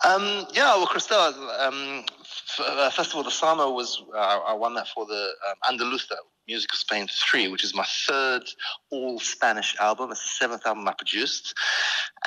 Um, 0.03 0.47
yeah, 0.55 0.75
well, 0.77 0.87
Christelle, 0.87 1.35
um, 1.61 2.05
f- 2.21 2.61
uh, 2.61 3.23
the 3.23 3.31
Sama 3.31 3.71
was, 3.71 4.03
uh, 4.15 4.41
I 4.47 4.55
won 4.55 4.73
that 4.75 4.89
for 4.89 5.05
the 5.05 5.33
um, 5.49 5.57
Andaluza 5.69 6.17
Music 6.49 6.73
of 6.73 6.79
Spain 6.79 7.07
3, 7.07 7.49
which 7.49 7.63
is 7.63 7.75
my 7.75 7.85
third 8.09 8.43
all 8.91 9.21
Spanish 9.21 9.77
album. 9.79 10.11
It's 10.11 10.23
the 10.23 10.29
seventh 10.29 10.67
album 10.67 10.89
I 10.89 10.95
produced. 10.95 11.55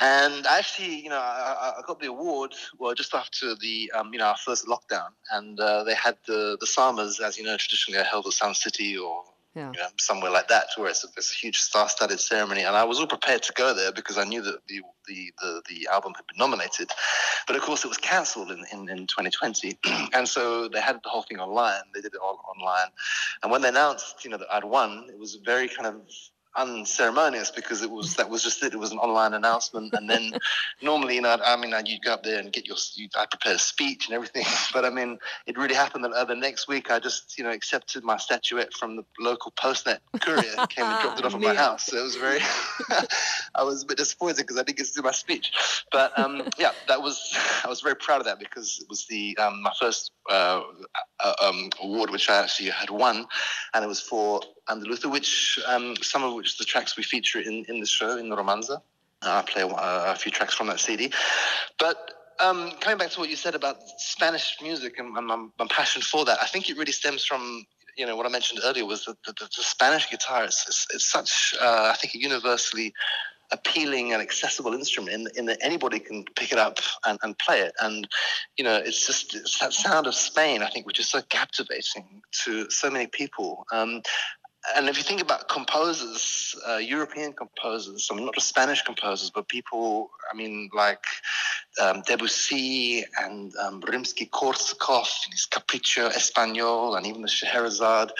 And 0.00 0.46
I 0.46 0.58
actually, 0.60 1.00
you 1.02 1.08
know, 1.08 1.18
I, 1.18 1.72
I 1.78 1.82
got 1.84 1.98
the 1.98 2.06
award, 2.06 2.52
well, 2.78 2.94
just 2.94 3.12
after 3.12 3.56
the, 3.56 3.90
um, 3.92 4.12
you 4.12 4.20
know, 4.20 4.26
our 4.26 4.36
first 4.36 4.66
lockdown. 4.66 5.08
And 5.32 5.58
uh, 5.58 5.82
they 5.82 5.94
had 5.94 6.16
the, 6.28 6.56
the 6.60 6.66
Samas, 6.66 7.20
as 7.20 7.36
you 7.36 7.44
know, 7.44 7.56
traditionally 7.56 8.00
are 8.00 8.04
held 8.04 8.26
at 8.26 8.34
Sun 8.34 8.54
City 8.54 8.96
or 8.96 9.24
yeah. 9.54 9.70
you 9.72 9.78
know, 9.78 9.88
somewhere 9.98 10.30
like 10.30 10.48
that, 10.48 10.66
where 10.76 10.88
it's 10.88 11.04
a, 11.04 11.08
it's 11.16 11.32
a 11.32 11.34
huge 11.34 11.58
star-studded 11.58 12.18
ceremony. 12.18 12.62
And 12.62 12.76
I 12.76 12.84
was 12.84 12.98
all 12.98 13.06
prepared 13.06 13.42
to 13.44 13.52
go 13.52 13.72
there 13.72 13.92
because 13.92 14.18
I 14.18 14.24
knew 14.24 14.42
that 14.42 14.66
the 14.66 14.82
the 15.06 15.32
the, 15.40 15.62
the 15.68 15.88
album 15.92 16.12
had 16.16 16.26
been 16.26 16.38
nominated, 16.38 16.90
but 17.46 17.56
of 17.56 17.62
course 17.62 17.84
it 17.84 17.88
was 17.88 17.98
cancelled 17.98 18.50
in, 18.50 18.64
in, 18.72 18.88
in 18.88 19.06
2020. 19.06 19.78
and 20.12 20.28
so 20.28 20.68
they 20.68 20.80
had 20.80 20.96
the 21.04 21.08
whole 21.08 21.22
thing 21.22 21.38
online. 21.38 21.82
They 21.94 22.00
did 22.00 22.14
it 22.14 22.20
all 22.22 22.40
online, 22.48 22.88
and 23.42 23.52
when 23.52 23.62
they 23.62 23.68
announced, 23.68 24.24
you 24.24 24.30
know, 24.30 24.38
that 24.38 24.48
I'd 24.52 24.64
won, 24.64 25.06
it 25.08 25.18
was 25.18 25.36
very 25.36 25.68
kind 25.68 25.86
of 25.86 26.00
unceremonious 26.56 27.50
because 27.50 27.82
it 27.82 27.90
was 27.90 28.16
that 28.16 28.28
was 28.28 28.42
just 28.42 28.62
it. 28.62 28.74
It 28.74 28.78
was 28.78 28.92
an 28.92 28.98
online 28.98 29.34
announcement, 29.34 29.94
and 29.94 30.08
then 30.08 30.32
normally, 30.82 31.16
you 31.16 31.22
know, 31.22 31.36
I 31.44 31.56
mean, 31.56 31.74
you'd 31.86 32.02
go 32.02 32.12
up 32.12 32.22
there 32.22 32.38
and 32.38 32.52
get 32.52 32.66
your, 32.66 32.76
you, 32.94 33.08
I 33.16 33.26
prepare 33.26 33.54
a 33.54 33.58
speech 33.58 34.06
and 34.06 34.14
everything, 34.14 34.44
but 34.72 34.84
I 34.84 34.90
mean, 34.90 35.18
it 35.46 35.56
really 35.56 35.74
happened 35.74 36.04
that 36.04 36.12
uh, 36.12 36.24
the 36.24 36.34
next 36.34 36.68
week 36.68 36.90
I 36.90 36.98
just, 36.98 37.36
you 37.38 37.44
know, 37.44 37.50
accepted 37.50 38.04
my 38.04 38.16
statuette 38.16 38.72
from 38.72 38.96
the 38.96 39.04
local 39.18 39.52
Postnet 39.52 39.98
courier, 40.20 40.54
came 40.68 40.84
and 40.84 41.02
dropped 41.02 41.18
it 41.18 41.24
off 41.24 41.34
at 41.34 41.40
my 41.40 41.54
house. 41.54 41.86
So 41.86 41.98
it 41.98 42.02
was 42.02 42.16
very, 42.16 42.40
I 43.54 43.62
was 43.62 43.82
a 43.82 43.86
bit 43.86 43.96
disappointed 43.96 44.38
because 44.38 44.56
I 44.56 44.62
didn't 44.62 44.78
get 44.78 44.86
to 44.86 44.94
do 44.94 45.02
my 45.02 45.12
speech, 45.12 45.52
but 45.92 46.16
um, 46.18 46.42
yeah, 46.58 46.72
that 46.88 47.00
was 47.00 47.36
I 47.64 47.68
was 47.68 47.80
very 47.80 47.96
proud 47.96 48.20
of 48.20 48.26
that 48.26 48.38
because 48.38 48.78
it 48.80 48.88
was 48.88 49.06
the 49.06 49.36
um, 49.38 49.62
my 49.62 49.72
first 49.80 50.12
uh, 50.30 50.62
uh, 51.20 51.32
um, 51.42 51.70
award 51.82 52.10
which 52.10 52.28
I 52.30 52.42
actually 52.42 52.70
had 52.70 52.90
won, 52.90 53.26
and 53.74 53.84
it 53.84 53.88
was 53.88 54.00
for 54.00 54.40
Andaluza, 54.68 55.08
which 55.08 55.58
um, 55.66 55.96
some 56.00 56.24
of 56.24 56.34
which 56.34 56.58
the 56.58 56.64
tracks 56.64 56.96
we 56.96 57.02
feature 57.02 57.40
in 57.40 57.64
in 57.68 57.80
the 57.80 57.86
show 57.86 58.16
in 58.16 58.28
the 58.28 58.36
Romanza. 58.36 58.80
I 59.22 59.40
play 59.40 59.62
a, 59.62 59.66
a, 59.66 60.16
few 60.16 60.30
tracks 60.30 60.54
from 60.54 60.66
that 60.68 60.80
CD, 60.80 61.12
but. 61.78 62.10
Um, 62.40 62.72
coming 62.80 62.98
back 62.98 63.10
to 63.10 63.20
what 63.20 63.30
you 63.30 63.36
said 63.36 63.54
about 63.54 63.76
Spanish 63.96 64.56
music 64.60 64.98
and, 64.98 65.16
and 65.16 65.24
my, 65.24 65.36
my, 65.56 65.66
passion 65.70 66.02
for 66.02 66.24
that, 66.24 66.36
I 66.42 66.46
think 66.46 66.68
it 66.68 66.76
really 66.76 66.90
stems 66.90 67.24
from 67.24 67.64
you 67.96 68.04
know 68.04 68.16
what 68.16 68.26
I 68.26 68.28
mentioned 68.28 68.58
earlier 68.64 68.84
was 68.84 69.04
that 69.04 69.22
the, 69.24 69.32
the, 69.34 69.44
the 69.56 69.62
Spanish 69.62 70.10
guitar 70.10 70.44
is, 70.44 70.64
is, 70.68 70.84
is 70.94 71.06
such 71.06 71.54
uh, 71.62 71.92
I 71.92 71.96
think 71.96 72.16
a 72.16 72.18
universally 72.18 72.92
appealing 73.52 74.12
and 74.12 74.22
accessible 74.22 74.74
instrument 74.74 75.14
in, 75.14 75.28
in 75.36 75.46
that 75.46 75.58
anybody 75.60 75.98
can 75.98 76.24
pick 76.36 76.52
it 76.52 76.58
up 76.58 76.78
and, 77.06 77.18
and 77.22 77.38
play 77.38 77.60
it. 77.60 77.72
And, 77.80 78.08
you 78.56 78.64
know, 78.64 78.76
it's 78.76 79.06
just 79.06 79.34
it's 79.34 79.58
that 79.60 79.72
sound 79.72 80.06
of 80.06 80.14
Spain, 80.14 80.62
I 80.62 80.70
think, 80.70 80.86
which 80.86 81.00
is 81.00 81.08
so 81.08 81.22
captivating 81.22 82.22
to 82.44 82.68
so 82.70 82.90
many 82.90 83.06
people. 83.06 83.66
Um, 83.72 84.02
and 84.76 84.88
if 84.88 84.96
you 84.96 85.02
think 85.02 85.20
about 85.20 85.48
composers, 85.48 86.54
uh, 86.68 86.76
European 86.76 87.32
composers, 87.32 88.08
I 88.10 88.14
mean, 88.14 88.24
not 88.24 88.34
just 88.34 88.48
Spanish 88.48 88.82
composers, 88.82 89.30
but 89.30 89.48
people, 89.48 90.10
I 90.32 90.36
mean, 90.36 90.70
like 90.72 91.04
um, 91.80 92.02
Debussy 92.06 93.04
and 93.22 93.54
um, 93.56 93.82
Rimsky-Korsakov, 93.82 95.06
his 95.30 95.46
Capriccio 95.50 96.10
Español, 96.10 96.96
and 96.96 97.06
even 97.06 97.22
the 97.22 97.28
Scheherazade, 97.28 98.10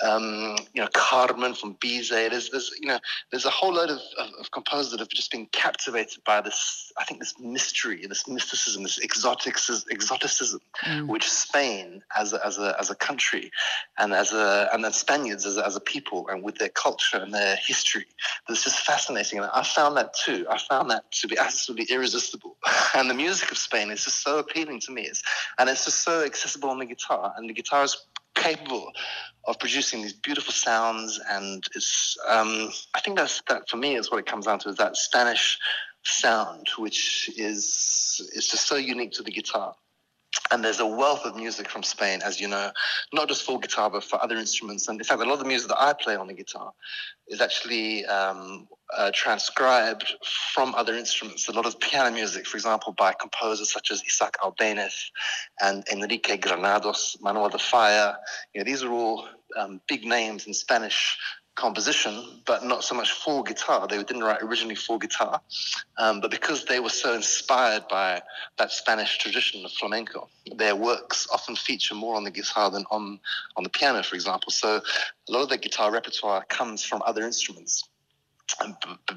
um, 0.00 0.56
you 0.72 0.82
know, 0.82 0.88
Carmen 0.94 1.54
from 1.54 1.74
Bizet. 1.74 2.30
There's, 2.30 2.50
there's, 2.50 2.72
you 2.80 2.88
know, 2.88 2.98
there's 3.30 3.44
a 3.44 3.50
whole 3.50 3.74
load 3.74 3.90
of, 3.90 4.00
of, 4.18 4.28
of, 4.40 4.50
composers 4.50 4.90
that 4.92 5.00
have 5.00 5.08
just 5.08 5.30
been 5.30 5.46
captivated 5.46 6.24
by 6.24 6.40
this, 6.40 6.92
I 6.98 7.04
think, 7.04 7.20
this 7.20 7.38
mystery, 7.38 8.06
this 8.06 8.26
mysticism, 8.26 8.82
this 8.82 8.98
exoticism, 9.02 9.88
exoticism 9.90 10.60
mm. 10.84 11.06
which 11.06 11.28
Spain, 11.28 12.02
as 12.16 12.32
a, 12.32 12.44
as 12.44 12.58
a, 12.58 12.74
as 12.78 12.90
a 12.90 12.94
country, 12.94 13.50
and 13.98 14.12
as 14.12 14.32
a, 14.32 14.68
and 14.72 14.84
then 14.84 14.92
Spaniards 14.92 15.46
as 15.46 15.56
a, 15.56 15.66
as 15.66 15.76
a 15.76 15.80
people, 15.80 16.26
and 16.28 16.42
with 16.42 16.56
their 16.56 16.70
culture 16.70 17.18
and 17.18 17.32
their 17.32 17.56
history, 17.56 18.06
that's 18.48 18.64
just 18.64 18.80
fascinating. 18.80 19.38
And 19.38 19.50
I 19.52 19.62
found 19.62 19.96
that 19.98 20.14
too. 20.14 20.46
I 20.50 20.58
found 20.58 20.90
that 20.90 21.10
to 21.12 21.28
be 21.28 21.38
absolutely 21.38 21.94
irresistible. 21.94 22.56
and 22.94 23.08
the 23.08 23.14
music 23.14 23.50
of 23.50 23.58
Spain 23.58 23.90
is 23.90 24.04
just 24.04 24.22
so 24.22 24.38
appealing 24.38 24.80
to 24.80 24.92
me. 24.92 25.02
It's, 25.02 25.22
and 25.58 25.68
it's 25.68 25.84
just 25.84 26.00
so 26.00 26.24
accessible 26.24 26.70
on 26.70 26.78
the 26.78 26.86
guitar, 26.86 27.34
and 27.36 27.48
the 27.48 27.54
guitar 27.54 27.84
is 27.84 27.96
capable 28.34 28.92
of 29.44 29.58
producing 29.58 30.02
these 30.02 30.12
beautiful 30.12 30.52
sounds. 30.52 31.20
And 31.28 31.64
it's, 31.74 32.16
um, 32.28 32.70
I 32.94 33.00
think 33.00 33.16
that's 33.16 33.42
that 33.48 33.68
for 33.68 33.76
me 33.76 33.96
is 33.96 34.10
what 34.10 34.18
it 34.18 34.26
comes 34.26 34.46
down 34.46 34.58
to 34.60 34.68
is 34.70 34.76
that 34.76 34.96
Spanish 34.96 35.58
sound, 36.04 36.68
which 36.78 37.30
is 37.36 38.20
is 38.34 38.48
just 38.48 38.66
so 38.66 38.76
unique 38.76 39.12
to 39.12 39.22
the 39.22 39.30
guitar. 39.30 39.74
And 40.50 40.64
there's 40.64 40.80
a 40.80 40.86
wealth 40.86 41.24
of 41.24 41.36
music 41.36 41.68
from 41.68 41.82
Spain, 41.82 42.20
as 42.24 42.40
you 42.40 42.48
know, 42.48 42.70
not 43.12 43.28
just 43.28 43.42
for 43.42 43.58
guitar, 43.58 43.90
but 43.90 44.04
for 44.04 44.22
other 44.22 44.36
instruments. 44.36 44.88
And 44.88 44.98
in 44.98 45.04
fact, 45.04 45.20
a 45.20 45.24
lot 45.24 45.34
of 45.34 45.38
the 45.40 45.44
music 45.46 45.68
that 45.68 45.80
I 45.80 45.92
play 45.92 46.16
on 46.16 46.26
the 46.26 46.34
guitar 46.34 46.72
is 47.28 47.40
actually 47.40 48.04
um, 48.06 48.68
uh, 48.96 49.10
transcribed 49.14 50.12
from 50.54 50.74
other 50.74 50.94
instruments. 50.94 51.48
A 51.48 51.52
lot 51.52 51.66
of 51.66 51.78
piano 51.80 52.10
music, 52.10 52.46
for 52.46 52.56
example, 52.56 52.92
by 52.92 53.14
composers 53.18 53.72
such 53.72 53.90
as 53.90 54.02
Isaac 54.06 54.36
Albéniz 54.42 54.94
and 55.60 55.84
Enrique 55.90 56.36
Granados, 56.36 57.16
Manuel 57.20 57.48
de 57.48 57.58
Falla. 57.58 58.18
You 58.54 58.60
know, 58.60 58.64
these 58.64 58.82
are 58.82 58.92
all 58.92 59.26
um, 59.56 59.80
big 59.88 60.04
names 60.04 60.46
in 60.46 60.54
Spanish 60.54 61.18
composition, 61.54 62.40
but 62.46 62.64
not 62.64 62.82
so 62.82 62.94
much 62.94 63.12
for 63.12 63.42
guitar. 63.42 63.86
They 63.86 63.98
didn't 63.98 64.24
write 64.24 64.42
originally 64.42 64.74
for 64.74 64.98
guitar, 64.98 65.40
um, 65.98 66.20
but 66.20 66.30
because 66.30 66.64
they 66.64 66.80
were 66.80 66.88
so 66.88 67.14
inspired 67.14 67.86
by 67.88 68.22
that 68.58 68.72
Spanish 68.72 69.18
tradition 69.18 69.64
of 69.64 69.72
flamenco, 69.72 70.28
their 70.56 70.74
works 70.74 71.28
often 71.32 71.56
feature 71.56 71.94
more 71.94 72.16
on 72.16 72.24
the 72.24 72.30
guitar 72.30 72.70
than 72.70 72.84
on 72.90 73.20
on 73.56 73.64
the 73.64 73.70
piano, 73.70 74.02
for 74.02 74.14
example. 74.14 74.50
So 74.50 74.80
a 75.28 75.32
lot 75.32 75.42
of 75.42 75.48
their 75.48 75.58
guitar 75.58 75.92
repertoire 75.92 76.44
comes 76.48 76.84
from 76.84 77.02
other 77.04 77.22
instruments 77.24 77.84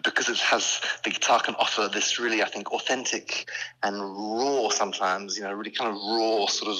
because 0.03 0.29
it 0.29 0.37
has 0.37 0.81
the 1.03 1.09
guitar 1.09 1.39
can 1.39 1.55
offer 1.55 1.89
this 1.91 2.19
really 2.19 2.41
I 2.41 2.49
think 2.49 2.71
authentic 2.71 3.49
and 3.83 3.95
raw 3.99 4.69
sometimes 4.69 5.37
you 5.37 5.43
know 5.43 5.53
really 5.53 5.71
kind 5.71 5.89
of 5.91 5.95
raw 5.95 6.45
sort 6.47 6.71
of 6.71 6.79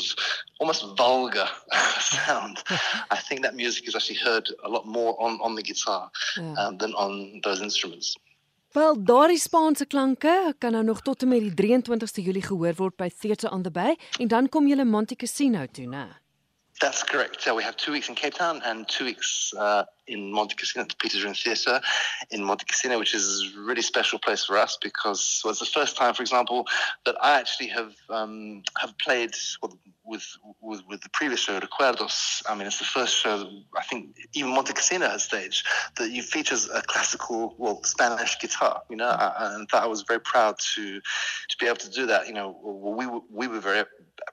almost 0.59 0.85
vulgar 0.97 1.47
sound 1.99 2.63
I 3.11 3.17
think 3.17 3.41
that 3.43 3.55
music 3.55 3.87
is 3.87 3.95
actually 3.95 4.19
heard 4.19 4.47
a 4.63 4.69
lot 4.69 4.85
more 4.85 5.21
on 5.21 5.39
on 5.41 5.55
the 5.55 5.63
guitar 5.63 6.09
yeah. 6.37 6.53
um, 6.53 6.77
than 6.77 6.93
on 6.93 7.41
those 7.43 7.61
instruments 7.61 8.15
Wel, 8.75 9.03
daardie 9.03 9.39
Spaanse 9.39 9.85
klanke 9.87 10.53
kan 10.57 10.71
nou 10.71 10.83
nog 10.83 11.01
tot 11.01 11.21
en 11.21 11.27
met 11.31 11.39
die 11.39 11.53
23ste 11.55 12.23
Julie 12.23 12.43
gehoor 12.43 12.75
word 12.75 12.97
by 12.99 13.07
Theatre 13.09 13.49
on 13.49 13.63
the 13.63 13.71
Bay 13.71 13.95
en 14.19 14.27
dan 14.27 14.49
kom 14.49 14.67
jy 14.67 14.83
Monte 14.83 15.15
Cassino 15.15 15.65
toe, 15.71 15.87
né? 15.87 16.07
That's 16.79 17.03
correct. 17.03 17.41
So 17.41 17.55
we 17.55 17.63
have 17.63 17.77
two 17.77 17.93
weeks 17.93 18.09
in 18.09 18.15
Cape 18.15 18.33
Town 18.33 18.61
and 18.63 18.85
two 18.87 19.05
weeks 19.05 19.53
uh, 19.57 19.83
in 20.07 20.31
Montecasino, 20.31 20.87
the 20.87 20.95
Peter 20.99 21.17
Toerien 21.17 21.41
Theatre 21.41 21.81
in 22.31 22.41
Montecasino, 22.41 22.99
which 22.99 23.13
is 23.13 23.53
a 23.55 23.59
really 23.59 23.81
special 23.81 24.19
place 24.19 24.45
for 24.45 24.57
us 24.57 24.77
because 24.81 25.41
it 25.43 25.47
was 25.47 25.59
the 25.59 25.65
first 25.65 25.97
time, 25.97 26.13
for 26.13 26.21
example, 26.21 26.65
that 27.05 27.15
I 27.21 27.39
actually 27.39 27.67
have 27.67 27.93
um, 28.09 28.63
have 28.77 28.97
played 28.97 29.31
with, 30.05 30.37
with, 30.61 30.81
with 30.87 31.01
the 31.01 31.09
previous 31.09 31.39
show, 31.39 31.59
Recuerdos. 31.59 32.43
I 32.47 32.55
mean, 32.55 32.67
it's 32.67 32.79
the 32.79 32.85
first 32.85 33.15
show 33.15 33.39
that 33.39 33.63
I 33.77 33.83
think 33.83 34.15
even 34.33 34.51
Monte 34.51 34.73
Cassino 34.73 35.07
has 35.09 35.23
staged 35.23 35.65
that 35.97 36.11
you 36.11 36.21
features 36.21 36.69
a 36.69 36.81
classical, 36.81 37.55
well, 37.57 37.83
Spanish 37.83 38.39
guitar. 38.39 38.83
You 38.89 38.97
know, 38.97 39.09
and 39.39 39.67
I 39.73 39.87
was 39.87 40.03
very 40.03 40.19
proud 40.19 40.59
to 40.75 40.99
to 40.99 41.57
be 41.59 41.65
able 41.65 41.77
to 41.77 41.89
do 41.89 42.05
that. 42.07 42.27
You 42.27 42.33
know, 42.33 42.57
we 42.63 43.07
we 43.29 43.47
were 43.47 43.59
very 43.59 43.85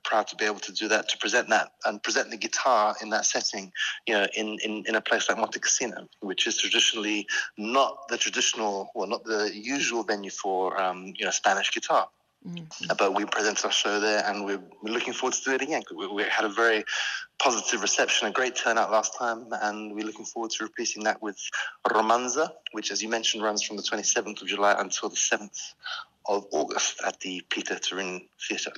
proud 0.04 0.26
to 0.28 0.36
be 0.36 0.44
able 0.44 0.60
to 0.60 0.72
do 0.72 0.88
that, 0.88 1.08
to 1.08 1.18
present 1.18 1.48
that 1.48 1.72
and 1.84 2.02
present 2.02 2.30
the 2.30 2.36
guitar 2.36 2.94
in 3.02 3.10
that 3.10 3.24
setting, 3.24 3.72
you 4.06 4.14
know, 4.14 4.26
in, 4.36 4.58
in, 4.64 4.84
in 4.86 4.94
a 4.94 5.00
place 5.00 5.28
like 5.28 5.38
Monte 5.38 5.58
Cassino, 5.62 6.08
which 6.20 6.46
is 6.46 6.58
traditionally 6.58 7.26
not 7.56 8.08
the 8.08 8.18
traditional, 8.18 8.90
well, 8.94 9.08
not 9.08 9.24
the 9.24 9.50
usual 9.54 10.02
venue 10.02 10.30
for, 10.30 10.80
um, 10.80 11.14
you 11.16 11.24
know, 11.24 11.30
Spanish 11.30 11.72
guitar. 11.72 12.08
Mm-hmm. 12.46 12.86
But 12.98 13.14
we 13.14 13.24
presented 13.24 13.64
our 13.64 13.70
show 13.70 14.00
there, 14.00 14.24
and 14.26 14.44
we're, 14.44 14.60
we're 14.82 14.92
looking 14.92 15.12
forward 15.12 15.34
to 15.34 15.44
do 15.44 15.54
it 15.54 15.62
again. 15.62 15.82
We, 15.96 16.08
we, 16.08 16.24
had 16.24 16.44
a 16.44 16.48
very 16.48 16.84
positive 17.38 17.82
reception, 17.82 18.26
a 18.26 18.32
great 18.32 18.56
turnout 18.56 18.90
last 18.90 19.16
time, 19.16 19.46
and 19.62 19.94
we're 19.94 20.04
looking 20.04 20.24
forward 20.24 20.50
to 20.52 20.64
repeating 20.64 21.04
that 21.04 21.22
with 21.22 21.38
Romanza, 21.86 22.50
which, 22.72 22.90
as 22.90 23.00
you 23.00 23.08
mentioned, 23.08 23.44
runs 23.44 23.62
from 23.62 23.76
the 23.76 23.82
27th 23.82 24.42
of 24.42 24.48
July 24.48 24.74
until 24.76 25.08
the 25.08 25.16
7th 25.16 25.74
of 26.26 26.46
August 26.50 27.00
at 27.06 27.20
the 27.20 27.42
Peter 27.48 27.76
Toerien 27.76 28.26
Theatre. 28.48 28.72